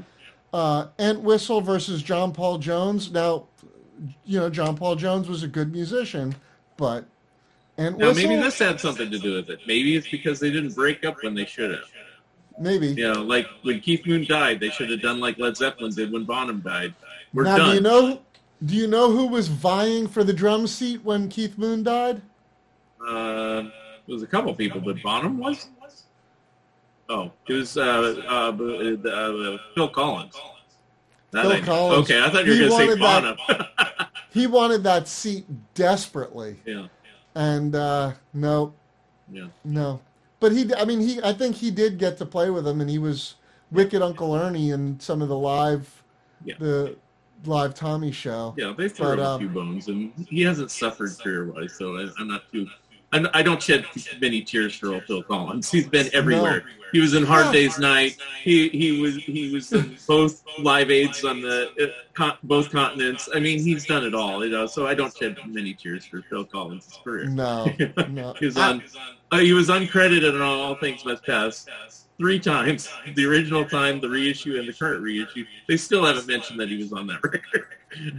[0.53, 3.11] uh, Entwistle versus John Paul Jones.
[3.11, 3.44] Now,
[4.24, 6.34] you know, John Paul Jones was a good musician,
[6.76, 7.05] but
[7.78, 9.61] Now Entwistle, maybe this had something to do with it.
[9.66, 11.84] Maybe it's because they didn't break up when they should have.
[12.59, 12.88] maybe.
[12.88, 16.11] You know, like when Keith Moon died, they should have done like Led Zeppelin did
[16.11, 16.94] when Bonham died.
[17.34, 17.68] We're now, done.
[17.68, 18.22] do you know?
[18.64, 22.22] Do you know who was vying for the drum seat when Keith Moon died?
[23.07, 23.64] uh,
[24.09, 25.68] it was a couple people, but Bonham was.
[27.09, 27.82] Oh, it was uh,
[28.28, 30.34] uh, uh, uh, Phil Collins.
[31.32, 31.61] That Phil I.
[31.61, 32.04] Collins.
[32.04, 33.36] Okay, I thought you were going to say Bonham.
[34.32, 36.88] He wanted that seat desperately, yeah,
[37.34, 38.74] and uh, no,
[39.32, 39.46] yeah.
[39.64, 40.02] no.
[40.40, 41.22] But he, I mean, he.
[41.22, 43.36] I think he did get to play with him, and he was
[43.70, 46.02] Wicked Uncle Ernie in some of the live,
[46.44, 46.57] Yeah.
[46.59, 46.96] the
[47.45, 48.55] live Tommy show.
[48.57, 51.97] Yeah, they threw But, him a um, few bones, and he hasn't suffered career-wise, so
[51.97, 52.66] I, I'm not too.
[53.12, 53.87] I'm, I don't shed
[54.20, 55.70] many tears for old Phil Collins.
[55.70, 56.64] He's been everywhere.
[56.93, 57.53] He was in Hard Yeah.
[57.53, 58.16] Day's Night.
[58.43, 63.28] He he was he was in both Live Aids on the uh, both continents.
[63.32, 64.66] I mean, he's done it all, you know.
[64.66, 67.26] So I don't shed many tears for Phil Collins' career.
[67.26, 67.66] No,
[68.11, 68.34] no.
[68.41, 68.82] he was on.
[69.30, 71.66] Uh, he was uncredited on All Things Must Pass
[72.18, 72.88] three times.
[73.14, 75.44] The original time, the reissue, and the current reissue.
[75.68, 77.66] They still haven't mentioned that he was on that record.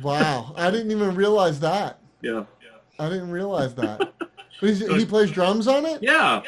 [0.02, 2.00] Wow, I didn't even realize that.
[2.22, 2.46] Yeah.
[3.00, 4.14] I didn't realize that.
[4.60, 6.02] He's, he plays drums on it.
[6.02, 6.42] Yeah,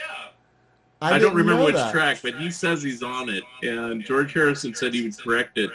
[1.01, 1.91] I, don't remember which that.
[1.91, 5.69] track, but he says he's on it, and George Harrison said he would correct it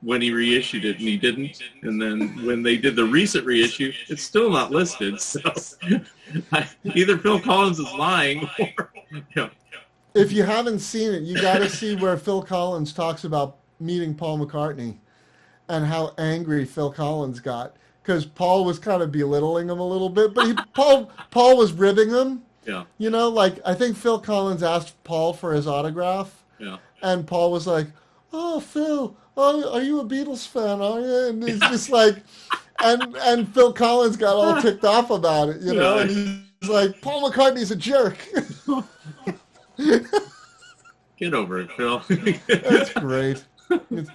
[0.00, 1.62] when he reissued it, and he didn't.
[1.82, 5.20] And then when they did the recent reissue, it's still not listed.
[5.20, 5.40] So
[6.94, 9.50] either Phil Collins is lying, or you know,
[10.16, 14.14] If you haven't seen it, you got to see where Phil Collins talks about meeting
[14.14, 14.96] Paul McCartney
[15.68, 20.08] and how angry Phil Collins got because Paul was kind of belittling him a little
[20.08, 22.42] bit, but he, Paul Paul was ribbing him.
[22.64, 26.78] yeah, You know, like I think Phil Collins asked Paul for his autograph, yeah.
[27.02, 27.88] and Paul was like,
[28.32, 30.80] "Oh, Phil, oh, are you a Beatles fan?
[30.80, 32.22] Are you?" And he's just like,
[32.82, 37.00] and and Phil Collins got all ticked off about it, you know, and he's like,
[37.00, 38.18] "Paul McCartney's a jerk."
[41.18, 42.02] Get over it, Phil.
[42.48, 43.44] That's great.
[43.90, 44.06] It's-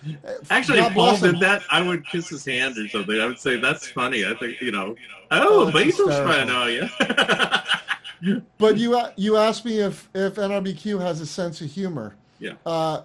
[0.49, 3.19] Actually, if Paul did that, I would kiss his hand or something.
[3.19, 4.25] I would say that's funny.
[4.25, 4.95] I think you know.
[5.31, 8.43] Oh, Oh, Beatles fan, are you?
[8.59, 12.15] But you you asked me if if NRBQ has a sense of humor.
[12.39, 12.53] yeah.
[12.65, 13.01] Uh,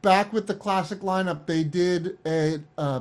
[0.00, 2.60] back with the classic lineup, they did a.
[2.78, 3.00] Uh,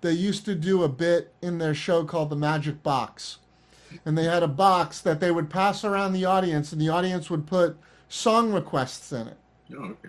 [0.00, 3.38] they used to do a bit in their show called the Magic Box,
[4.06, 7.28] and they had a box that they would pass around the audience, and the audience
[7.30, 7.76] would put
[8.08, 9.36] song requests in it,
[9.76, 10.08] Oh, okay.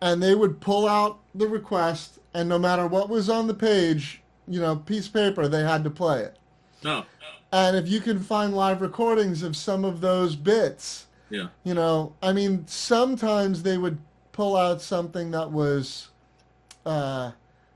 [0.00, 4.22] and they would pull out the request, and no matter what was on the page,
[4.46, 6.36] you know, piece of paper, they had to play it.
[6.82, 7.04] No.
[7.52, 11.48] And if you can find live recordings of some of those bits, Yeah.
[11.62, 13.98] you know, I mean, sometimes they would
[14.32, 16.08] pull out something that was,
[16.84, 17.30] uh,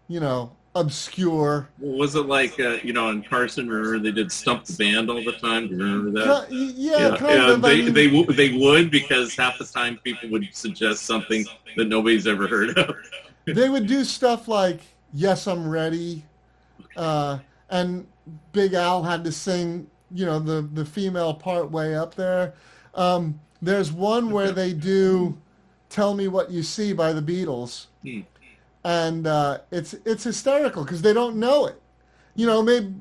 [0.09, 1.69] you know, obscure.
[1.79, 3.69] Was it like uh, you know in Carson?
[3.69, 5.69] Remember they did stump the band all the time.
[5.69, 6.49] Do you remember that?
[6.49, 7.65] Ki- yeah, kind of.
[7.65, 11.45] I They mean, they w- they would because half the time people would suggest something
[11.77, 12.97] that nobody's ever heard of.
[13.47, 14.81] they would do stuff like
[15.13, 16.25] "Yes, I'm Ready,"
[16.97, 17.39] uh,
[17.71, 18.07] and
[18.53, 22.55] Big Al had to sing, you know, the the female part way up there.
[22.95, 25.37] Um, there's one where they do
[25.89, 28.21] "Tell Me What You See" by the Beatles, Hmm.
[28.85, 31.81] And uh, it's it's hysterical because they don't know it.
[32.35, 32.95] You know, maybe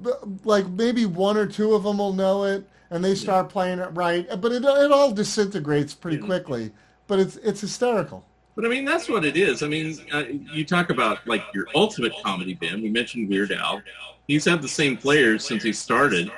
[0.43, 3.89] like maybe one or two of them will know it, and they start playing it
[3.93, 6.71] right, but it it all disintegrates pretty quickly.
[7.07, 8.25] But it's it's hysterical.
[8.55, 9.61] But I mean, that's what it is.
[9.61, 12.82] I mean, uh, you talk about like your ultimate comedy band.
[12.82, 13.82] We mentioned Weird Al.
[14.28, 16.32] He's had the same players since he started,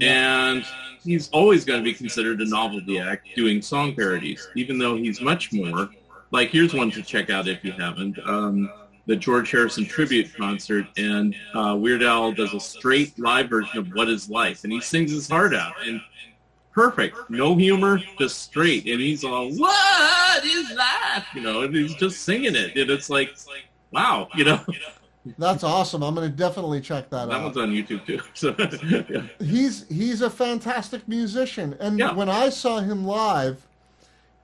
[0.00, 0.64] and
[1.02, 5.20] he's always going to be considered a novelty act doing song parodies, even though he's
[5.20, 5.90] much more.
[6.32, 8.18] Like, here's one to check out if you haven't.
[8.24, 8.70] Um,
[9.06, 13.88] the George Harrison tribute concert, and uh, Weird Al does a straight live version of
[13.94, 16.00] "What Is Life," and he sings his heart out, and
[16.72, 21.94] perfect, no humor, just straight, and he's all "What is life?" You know, and he's
[21.96, 23.34] just singing it, and it's like,
[23.90, 24.60] wow, you know,
[25.38, 26.02] That's awesome.
[26.02, 27.38] I'm going to definitely check that, that out.
[27.38, 28.20] That one's on YouTube too.
[28.34, 28.54] So,
[29.10, 29.22] yeah.
[29.44, 32.12] He's he's a fantastic musician, and Yeah.
[32.12, 33.66] when I saw him live,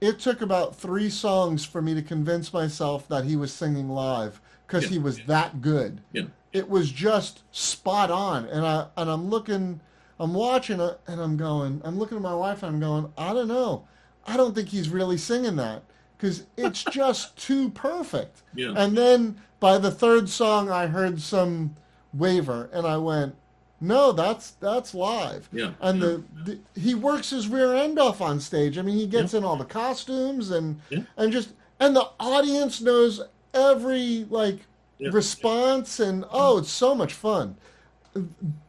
[0.01, 4.41] it took about three songs for me to convince myself that he was singing live
[4.67, 4.91] because Yeah.
[4.91, 6.01] he was that good.
[6.13, 6.25] yeah.
[6.53, 9.81] It was just spot on, and I and I'm looking,
[10.19, 13.35] I'm watching it, and I'm going, I'm looking at my wife, and I'm going, I
[13.35, 13.87] don't know,
[14.27, 15.83] I don't think he's really singing that
[16.17, 18.43] because it's just too perfect.
[18.55, 18.73] Yeah.
[18.77, 21.77] And then by the third song, I heard some
[22.15, 23.35] waver, and I went,
[23.81, 25.73] "No, that's that's live." Yeah.
[25.81, 28.79] And the, the he works his rear end off on stage.
[28.79, 31.01] I mean, he gets in all the costumes and Yeah.
[31.17, 31.51] and just
[31.81, 33.21] and the audience knows
[33.55, 34.61] every like
[34.99, 35.11] Yeah.
[35.13, 37.57] response, and oh, it's so much fun.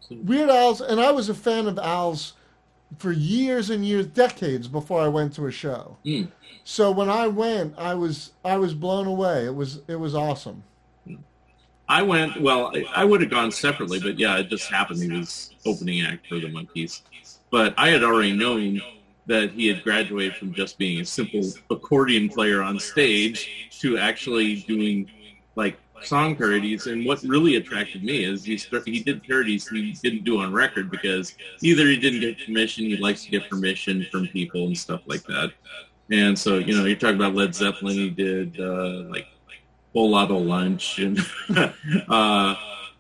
[0.10, 2.34] Weird Al's, and I was a fan of Al's
[2.98, 5.98] for years and years, decades before I went to a show.
[6.06, 6.30] Mm.
[6.64, 9.46] So when I went, I was I was blown away.
[9.46, 10.64] It was it was awesome.
[11.90, 12.42] I went.
[12.42, 16.02] Well, I, I would have gone separately, but yeah, it just happened he was opening
[16.02, 17.02] act for the Monkeys.
[17.50, 18.82] But I had already known
[19.26, 24.62] that he had graduated from just being a simple accordion player on stage to actually
[24.62, 25.10] doing
[25.56, 26.88] like song parodies.
[26.88, 30.90] And what really attracted me is he he did parodies he didn't do on record
[30.90, 35.02] because either he didn't get permission, he likes to get permission from people and stuff
[35.06, 35.52] like that.
[36.10, 37.96] And so, you know, you're talking about Led Zeppelin.
[37.96, 39.28] He did uh, like
[39.98, 41.20] whole lot of lunch and
[41.58, 42.56] uh,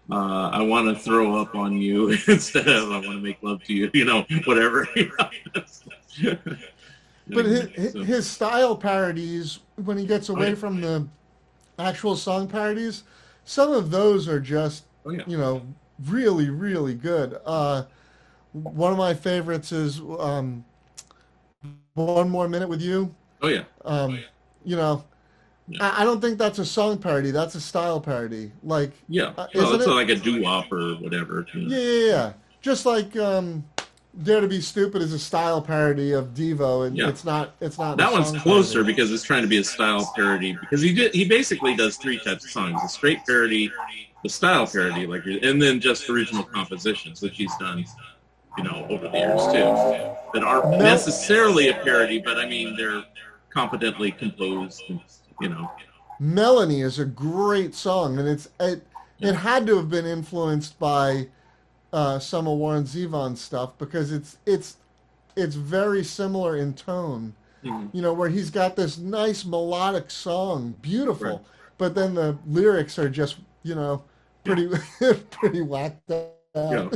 [0.10, 3.64] uh, I want to throw up on you instead of I want to make love
[3.66, 4.88] to you, you know, whatever.
[7.30, 10.56] But his, So, his style parodies, when he gets away yeah.
[10.56, 11.06] from the
[11.78, 13.04] actual song parodies,
[13.43, 15.24] some of those are just oh, yeah.
[15.28, 15.62] you know
[16.06, 17.38] really really good.
[17.45, 17.84] Uh,
[18.54, 20.64] one of my favorites is um,
[21.95, 23.66] "One More Minute with You." Oh yeah.
[23.84, 24.20] Um,
[24.64, 25.04] you know,
[25.70, 25.93] Yeah.
[25.97, 27.32] I, don't think that's a song parody.
[27.32, 28.51] That's a style parody.
[28.63, 29.34] Like Yeah.
[29.38, 31.45] Uh, it's it- like a doo-wop or whatever.
[31.53, 31.76] you know.
[31.76, 32.34] Yeah, yeah, yeah.
[32.61, 33.65] Just like um,
[34.24, 37.09] Dare to Be Stupid is a style parody of Devo, and Yeah.
[37.09, 37.51] it's not.
[37.61, 37.97] It's not.
[37.97, 38.93] That one's closer parody.
[38.93, 40.57] because it's trying to be a style parody.
[40.59, 43.72] Because he did, he basically does three types of songs: the straight parody,
[44.24, 47.86] the style parody, like, and then just original compositions, that he's done,
[48.57, 53.03] you know, over the years too, that aren't necessarily a parody, but I mean they're
[53.49, 54.99] competently composed, and,
[55.41, 55.71] you know.
[56.19, 58.83] Melanie is a great song, and it's it.
[59.19, 61.27] It had to have been influenced by
[61.91, 64.77] uh, some of Warren Zevon's stuff because it's it's
[65.35, 67.33] it's very similar in tone.
[67.63, 67.89] Mhm.
[67.93, 71.39] You know, where he's got this nice melodic song, beautiful, Right.
[71.79, 74.03] but then the lyrics are just you know
[74.43, 74.69] pretty
[75.31, 76.31] pretty whacked out.
[76.55, 76.89] Yeah.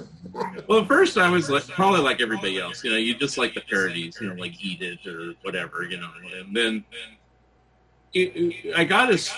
[0.67, 2.83] Well, at first I was like, probably like everybody else.
[2.83, 5.97] You know, you just like the parodies, you know, like Eat It or whatever, you
[5.97, 6.09] know.
[6.39, 6.83] And then
[8.15, 9.31] I got his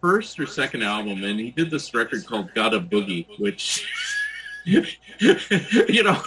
[0.00, 3.86] first or second album, and he did this record called "Got a Boogie," which.
[4.64, 6.22] you know,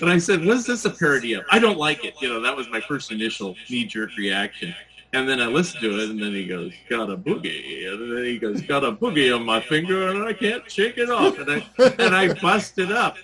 [0.00, 2.14] and I said, "Was this a parody of?" I don't like it.
[2.20, 4.74] You know, that was my first initial knee-jerk reaction.
[5.14, 8.24] And then I listened to it, and then he goes, "Got a boogie," and then
[8.24, 11.50] he goes, "Got a boogie on my finger, and I can't shake it off." And
[11.50, 11.66] I
[11.98, 13.16] and I busted up.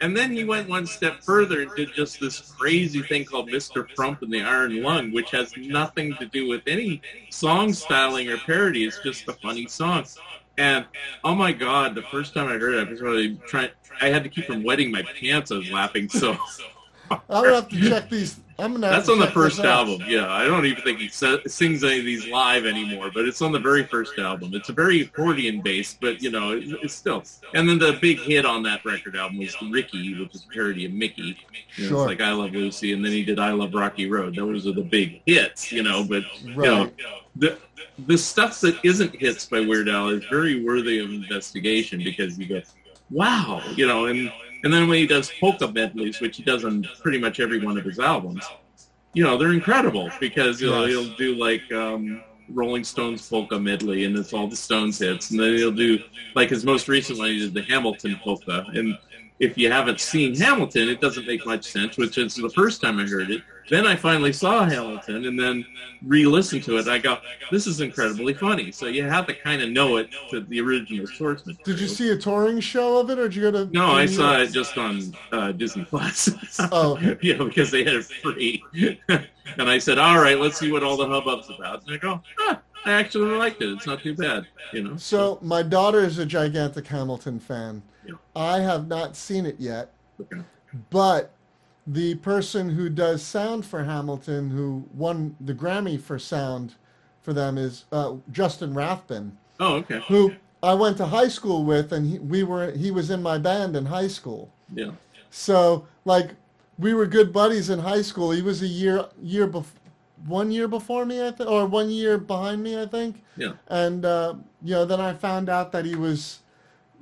[0.00, 3.86] And then he went one step further and did just this crazy thing called Mr.
[3.94, 8.38] Frump and the Iron Lung, which has nothing to do with any song styling or
[8.38, 8.84] parody.
[8.84, 10.06] It's just a funny song.
[10.56, 10.86] And
[11.22, 13.70] oh my god, the first time I heard it, I was really trying.
[14.00, 15.52] I had to keep from wetting my pants.
[15.52, 16.36] I was laughing so.
[17.28, 18.40] Gonna have to check these.
[18.60, 18.90] I'm gonna.
[18.90, 20.02] That's on the first album.
[20.06, 23.52] Yeah, I don't even think he sings any of these live anymore, but it's on
[23.52, 24.50] the very first album.
[24.54, 27.22] It's a very accordion based, but you know, it, it's still.
[27.54, 30.86] And then the big hit on that record album was Ricky, which is a parody
[30.86, 31.22] of Mickey.
[31.22, 31.98] You know, Sure.
[32.02, 34.34] It's like I Love Lucy, and then he did I Love Rocky Road.
[34.36, 36.04] Those are the big hits, you know.
[36.04, 36.90] But you know,
[37.36, 37.58] the
[38.06, 42.46] the stuff that isn't hits by Weird Al is very worthy of investigation because you
[42.46, 42.62] go,
[43.10, 44.32] wow, you know, and
[44.64, 47.78] and then when he does polka medleys, which he does on pretty much every one
[47.78, 48.44] of his albums,
[49.14, 54.04] you know, they're incredible because you know he'll do like um, Rolling Stones polka medley,
[54.04, 55.98] and it's all the Stones hits, and then he'll do
[56.34, 58.96] like his most recent one, he did the Hamilton polka, and
[59.40, 62.98] if you haven't seen Hamilton, it doesn't make much sense, which is the first time
[62.98, 63.42] I heard it.
[63.70, 65.64] Then I finally saw Hamilton and then
[66.04, 66.88] re-listened to it.
[66.88, 67.18] I go,
[67.50, 68.70] this is incredibly funny.
[68.70, 71.64] So you have to kind of know it to the original source material.
[71.64, 73.72] Did you see a touring show of it, or did you go to?
[73.72, 76.30] No, I saw it just on uh, Disney Plus.
[76.72, 76.98] Oh.
[77.22, 78.62] yeah, because they had it free.
[79.08, 81.86] and I said, all right, let's see what all the hubbub's about.
[81.86, 83.68] And I go, ah, I actually liked it.
[83.70, 84.96] It's not too bad, you know.
[84.96, 87.82] So my daughter is a gigantic Hamilton fan.
[88.06, 88.14] Yeah.
[88.34, 90.42] I have not seen it yet, Okay.
[90.90, 91.32] but
[91.86, 96.74] the person who does sound for Hamilton, who won the Grammy for sound
[97.20, 100.00] for them, is uh, Justin Rathbun, Oh, okay.
[100.08, 103.36] who I went to high school with, and he, we were he was in my
[103.38, 104.52] band in high school.
[104.74, 104.92] Yeah.
[105.30, 106.30] So like
[106.78, 108.30] we were good buddies in high school.
[108.30, 109.66] He was a year year bef-
[110.26, 113.22] one year before me, I think, or one year behind me, I think.
[113.36, 113.52] Yeah.
[113.68, 116.40] And uh, you know, then I found out that he was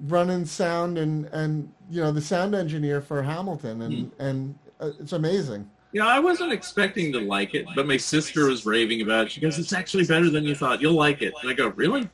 [0.06, 5.12] running sound and and you know the sound engineer for Hamilton, and and uh, it's
[5.12, 5.68] amazing.
[5.92, 9.32] Yeah, I wasn't expecting to like it, but my sister was raving about it.
[9.32, 10.80] She goes, "It's actually better than you thought.
[10.80, 12.08] You'll like it." And I go, "Really?"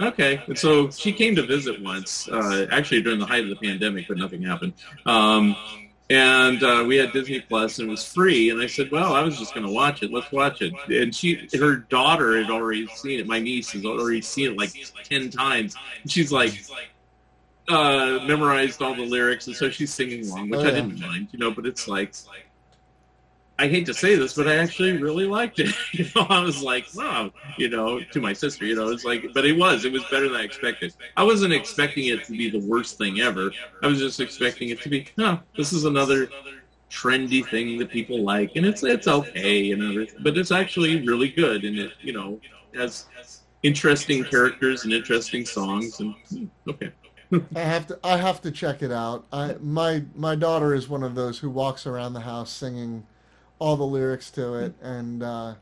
[0.00, 0.42] Okay.
[0.46, 4.08] And so she came to visit once, uh, actually during the height of the pandemic,
[4.08, 4.72] but nothing happened.
[5.04, 5.54] Um,
[6.12, 8.50] and uh, we had Disney Plus, and it was free.
[8.50, 10.12] And I said, "Well, I was just going to watch it.
[10.12, 13.26] Let's watch it." And she, her daughter, had already seen it.
[13.26, 14.72] My niece has already seen it like
[15.04, 15.74] ten times.
[16.02, 16.62] And she's like,
[17.68, 21.28] uh, memorized all the lyrics, and so she's singing along, which Oh, I didn't mind,
[21.32, 21.50] you know.
[21.50, 22.14] But it's like,
[23.58, 25.74] I hate to say this, but I actually really liked it.
[25.92, 29.24] You know, I was like, wow, you know, to my sister, you know, it's like,
[29.34, 30.94] but it was, it was better than I expected.
[31.16, 33.56] I wasn't expecting it to be the worst thing ever.
[33.82, 36.32] I was just expecting it to be, no, this is another
[36.90, 41.30] trendy thing that people like, and it's it's okay and everything, but it's actually really
[41.30, 42.40] good, and it, you know,
[42.74, 43.06] has
[43.62, 46.92] interesting characters and interesting songs, and hmm, okay.
[47.54, 49.26] I have to I have to check it out.
[49.32, 53.06] I my my daughter is one of those who walks around the house singing
[53.62, 55.54] all the lyrics to it, and uh,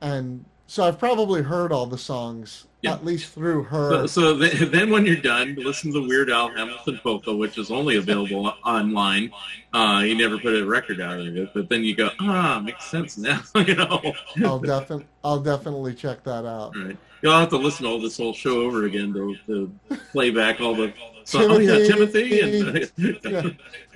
[0.00, 2.92] and so I've probably heard all the songs Yeah.
[2.92, 3.90] at least through her.
[3.90, 7.72] So, so then, then when you're done, listen to Weird Al Hamilton Polka, which is
[7.72, 9.32] only available online.
[9.72, 12.84] Uh, he never put a record out of it, but then you go, ah, makes
[12.88, 13.40] sense now.
[13.56, 14.00] you know,
[14.44, 16.76] I'll definitely I'll definitely check that out.
[16.76, 16.96] right?
[17.22, 19.72] You'll have to listen to all this whole show over again to, to
[20.12, 20.92] play back all the.
[21.24, 23.42] So, oh yeah, Timothy and Yeah.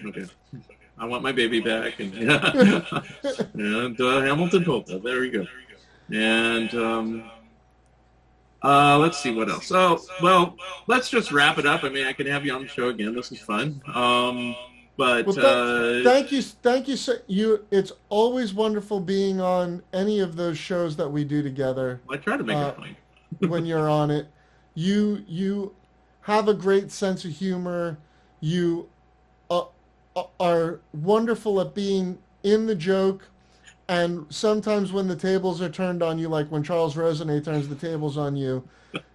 [0.07, 0.27] okay.
[0.99, 2.15] I want my baby back and
[3.55, 4.99] and uh, Hamilton Polka.
[4.99, 5.47] There we go.
[6.11, 7.31] And um,
[8.63, 9.71] uh, let's see what else.
[9.73, 11.85] Oh, well, let's just wrap it up.
[11.85, 13.15] I mean, I can have you on the show again.
[13.15, 13.83] This is fun.
[13.93, 14.57] Um,
[14.97, 16.97] But Well, uh, thank you, thank you.
[16.97, 22.01] So, you, it's always wonderful being on any of those shows that we do together.
[22.09, 22.75] I try to make uh,
[23.41, 24.29] it when you're on it,
[24.75, 25.75] you you
[26.23, 27.99] have a great sense of humor.
[28.41, 28.89] You
[30.41, 33.29] are wonderful at being in the joke,
[33.89, 37.75] and sometimes when the tables are turned on you, like when Charles Rosenet turns the
[37.75, 38.67] tables on you,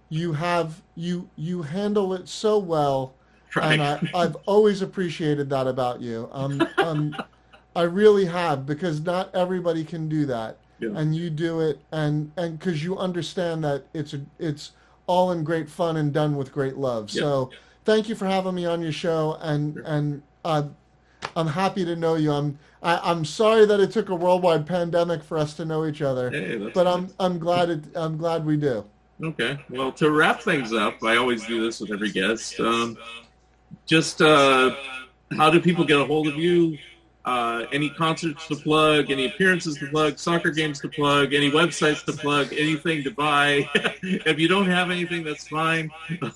[0.08, 3.14] you have you you handle it so well
[3.56, 3.72] Right.
[3.72, 6.28] and I, I've always appreciated that about you.
[6.30, 7.16] Um, um,
[7.74, 10.90] I really have because not everybody can do that, Yeah.
[10.94, 14.72] and you do it, and and because you understand that it's a, it's
[15.08, 17.10] all in great fun and done with great love.
[17.10, 17.22] Yeah.
[17.22, 17.50] So
[17.84, 20.64] thank you for having me on your show, and and uh,
[21.36, 22.32] I'm happy to know you.
[22.32, 26.02] I'm I, I'm sorry that it took a worldwide pandemic for us to know each
[26.02, 26.94] other, Hey, but nice.
[26.94, 28.84] I'm I'm glad it I'm glad we do.
[29.22, 29.58] Okay.
[29.68, 32.58] Well, to wrap things up, I always do this with every guest.
[32.58, 32.96] Um,
[33.86, 34.74] just uh,
[35.36, 36.78] how do people get a hold of you?
[37.26, 39.10] Uh, any concerts to plug?
[39.10, 40.18] Any appearances to plug?
[40.18, 41.34] Soccer games to plug?
[41.34, 42.50] Any websites to plug?
[42.54, 43.68] Anything to buy?
[43.74, 45.90] if you don't have anything, that's fine.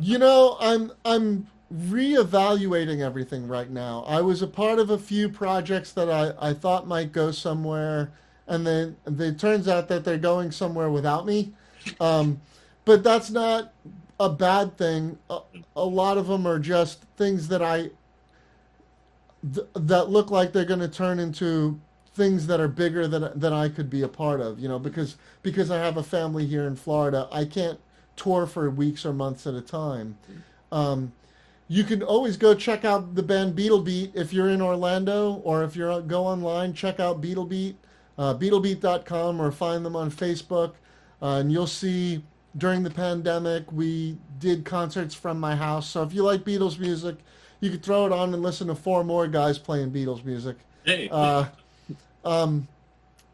[0.00, 4.04] You know, I'm I'm reevaluating everything right now.
[4.06, 8.10] I was a part of a few projects that I, I thought might go somewhere,
[8.46, 11.52] and then it turns out that they're going somewhere without me.
[12.00, 12.40] Um,
[12.84, 13.72] but that's not
[14.18, 15.18] a bad thing.
[15.28, 15.40] A,
[15.76, 17.90] a lot of them are just things that I
[19.54, 21.78] th- that look like they're going to turn into
[22.14, 24.58] things that are bigger than than I could be a part of.
[24.58, 27.78] You know, because because I have a family here in Florida, I can't
[28.16, 30.18] tour for weeks or months at a time.
[30.72, 31.12] Um,
[31.68, 35.76] you can always go check out the band Beetlebeat if you're in Orlando, or if
[35.76, 37.74] you're go online, check out Beetlebeat,
[38.16, 40.72] uh, Beetlebeat.com, or find them on Facebook,
[41.22, 42.24] uh, and you'll see.
[42.56, 45.88] During the pandemic, we did concerts from my house.
[45.88, 47.16] So if you like Beatles music,
[47.60, 50.56] you could throw it on and listen to four more guys playing Beatles music.
[50.82, 51.08] Hey.
[51.12, 51.44] Uh,
[52.24, 52.66] um,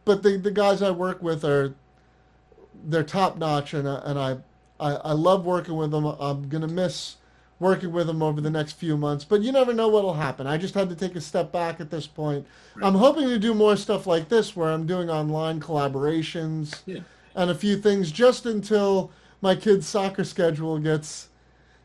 [0.05, 1.75] but the the guys I work with are
[2.85, 4.39] they're top notch, and and I,
[4.81, 6.05] I I love working with them.
[6.05, 7.17] I'm gonna miss
[7.65, 10.47] working with them over the next few months, but you never know what'll happen.
[10.47, 12.47] I just had to take a step back at this point.
[12.83, 17.01] I'm hoping to do more stuff like this, where I'm doing online collaborations Yeah.
[17.35, 19.11] and a few things, just until
[19.41, 21.31] my kid's soccer schedule gets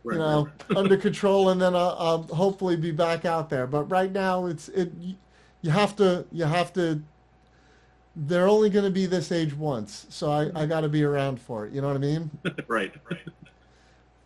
[0.04, 3.66] Right, you know, under control, and then I'll, I'll hopefully be back out there.
[3.66, 4.92] But right now, it's it.
[5.62, 6.26] You have to.
[6.32, 7.02] You have to.
[8.16, 11.40] They're only going to be this age once, so I, I got to be around
[11.42, 11.74] for it.
[11.74, 12.32] You know what I mean?
[12.68, 13.28] Right right.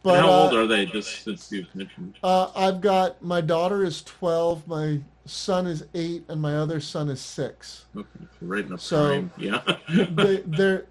[0.04, 0.86] But How old uh, are they?
[0.86, 2.16] Just since you've mentioned.
[2.24, 7.10] uh, I've got my daughter is twelve, my son is eight, and my other son
[7.10, 7.86] is six.
[7.96, 8.08] Okay,
[8.42, 9.32] right in the So- prime.
[9.38, 9.62] Yeah.
[10.12, 10.86] they, they're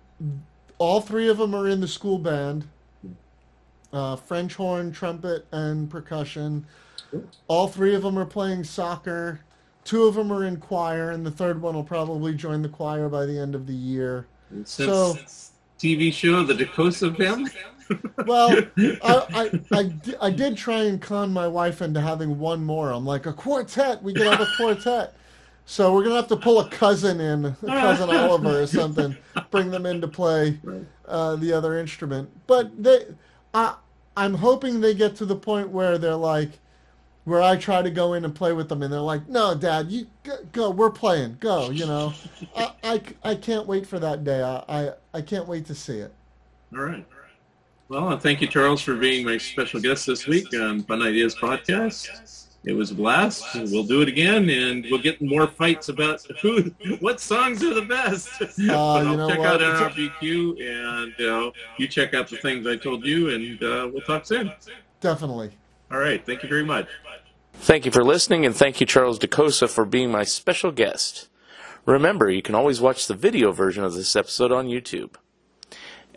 [0.79, 2.65] all three of them are in the school band
[3.93, 6.65] uh, french horn trumpet and percussion
[7.47, 9.41] all three of them are playing soccer
[9.85, 13.09] two of them are in choir and the third one will probably join the choir
[13.09, 14.27] by the end of the year
[14.65, 15.17] Since So-
[15.79, 17.51] TV show The DeCosa Family.
[18.27, 22.91] Well I, I, I, I did try and con my wife into having one more
[22.91, 25.15] i'm like a quartet we could have a quartet
[25.65, 29.17] so we're gonna have to pull a cousin in a cousin oliver or something
[29.51, 30.59] bring them in to play
[31.07, 32.31] uh, the other instrument.
[32.47, 33.07] But they,
[33.55, 33.77] I,
[34.17, 36.59] I'm hoping they get to the point where they're like,
[37.25, 39.93] where I try to go in and play with them, and they're like, "No, Dad,
[39.93, 42.15] you go, go we're playing, go." You know,
[42.57, 44.43] I, I, I can't wait for that day.
[44.43, 46.13] I, I, I can't wait to see it.
[46.75, 47.07] All right.
[47.93, 51.35] Well, and thank you, Charles, for being my special guest this week on Fun Ideas
[51.35, 52.49] Podcast.
[52.65, 53.45] It was a blast.
[53.55, 57.83] We'll do it again, and we'll get more fights about who, what songs are the
[57.83, 58.31] best.
[58.39, 59.63] but you I'll know check what?
[59.63, 64.01] out NRBQ, and uh, you check out the things I told you, and uh, we'll
[64.07, 64.51] talk soon.
[65.03, 65.51] Definitely.
[65.91, 66.25] All right.
[66.25, 66.89] Thank you very much.
[67.53, 71.29] Thank you for listening, and thank you, Charles DeCosa, for being my special guest.
[71.85, 75.17] Remember, you can always watch the video version of this episode on YouTube.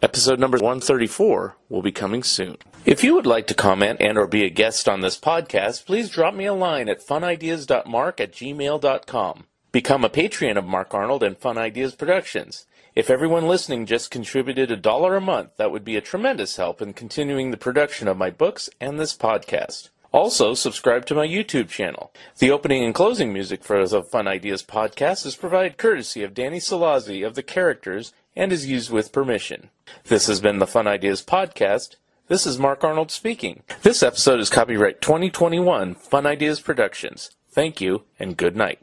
[0.01, 2.57] Episode number 134 will be coming soon.
[2.85, 6.09] If you would like to comment and or be a guest on this podcast, please
[6.09, 9.45] drop me a line at funideas.mark at gmail.com.
[9.71, 12.65] Become a patron of Mark Arnold and Fun Ideas Productions.
[12.93, 16.81] If everyone listening just contributed a dollar a month, that would be a tremendous help
[16.81, 19.89] in continuing the production of my books and this podcast.
[20.11, 22.13] Also, subscribe to my YouTube channel.
[22.37, 26.59] The opening and closing music for the Fun Ideas podcast is provided courtesy of Danny
[26.59, 29.69] Salazzi of The Characters and is used with permission.
[30.05, 31.95] This has been the Fun Ideas podcast.
[32.27, 33.63] This is Mark Arnold speaking.
[33.81, 37.31] This episode is copyright 2021 Fun Ideas Productions.
[37.51, 38.79] Thank you and good night.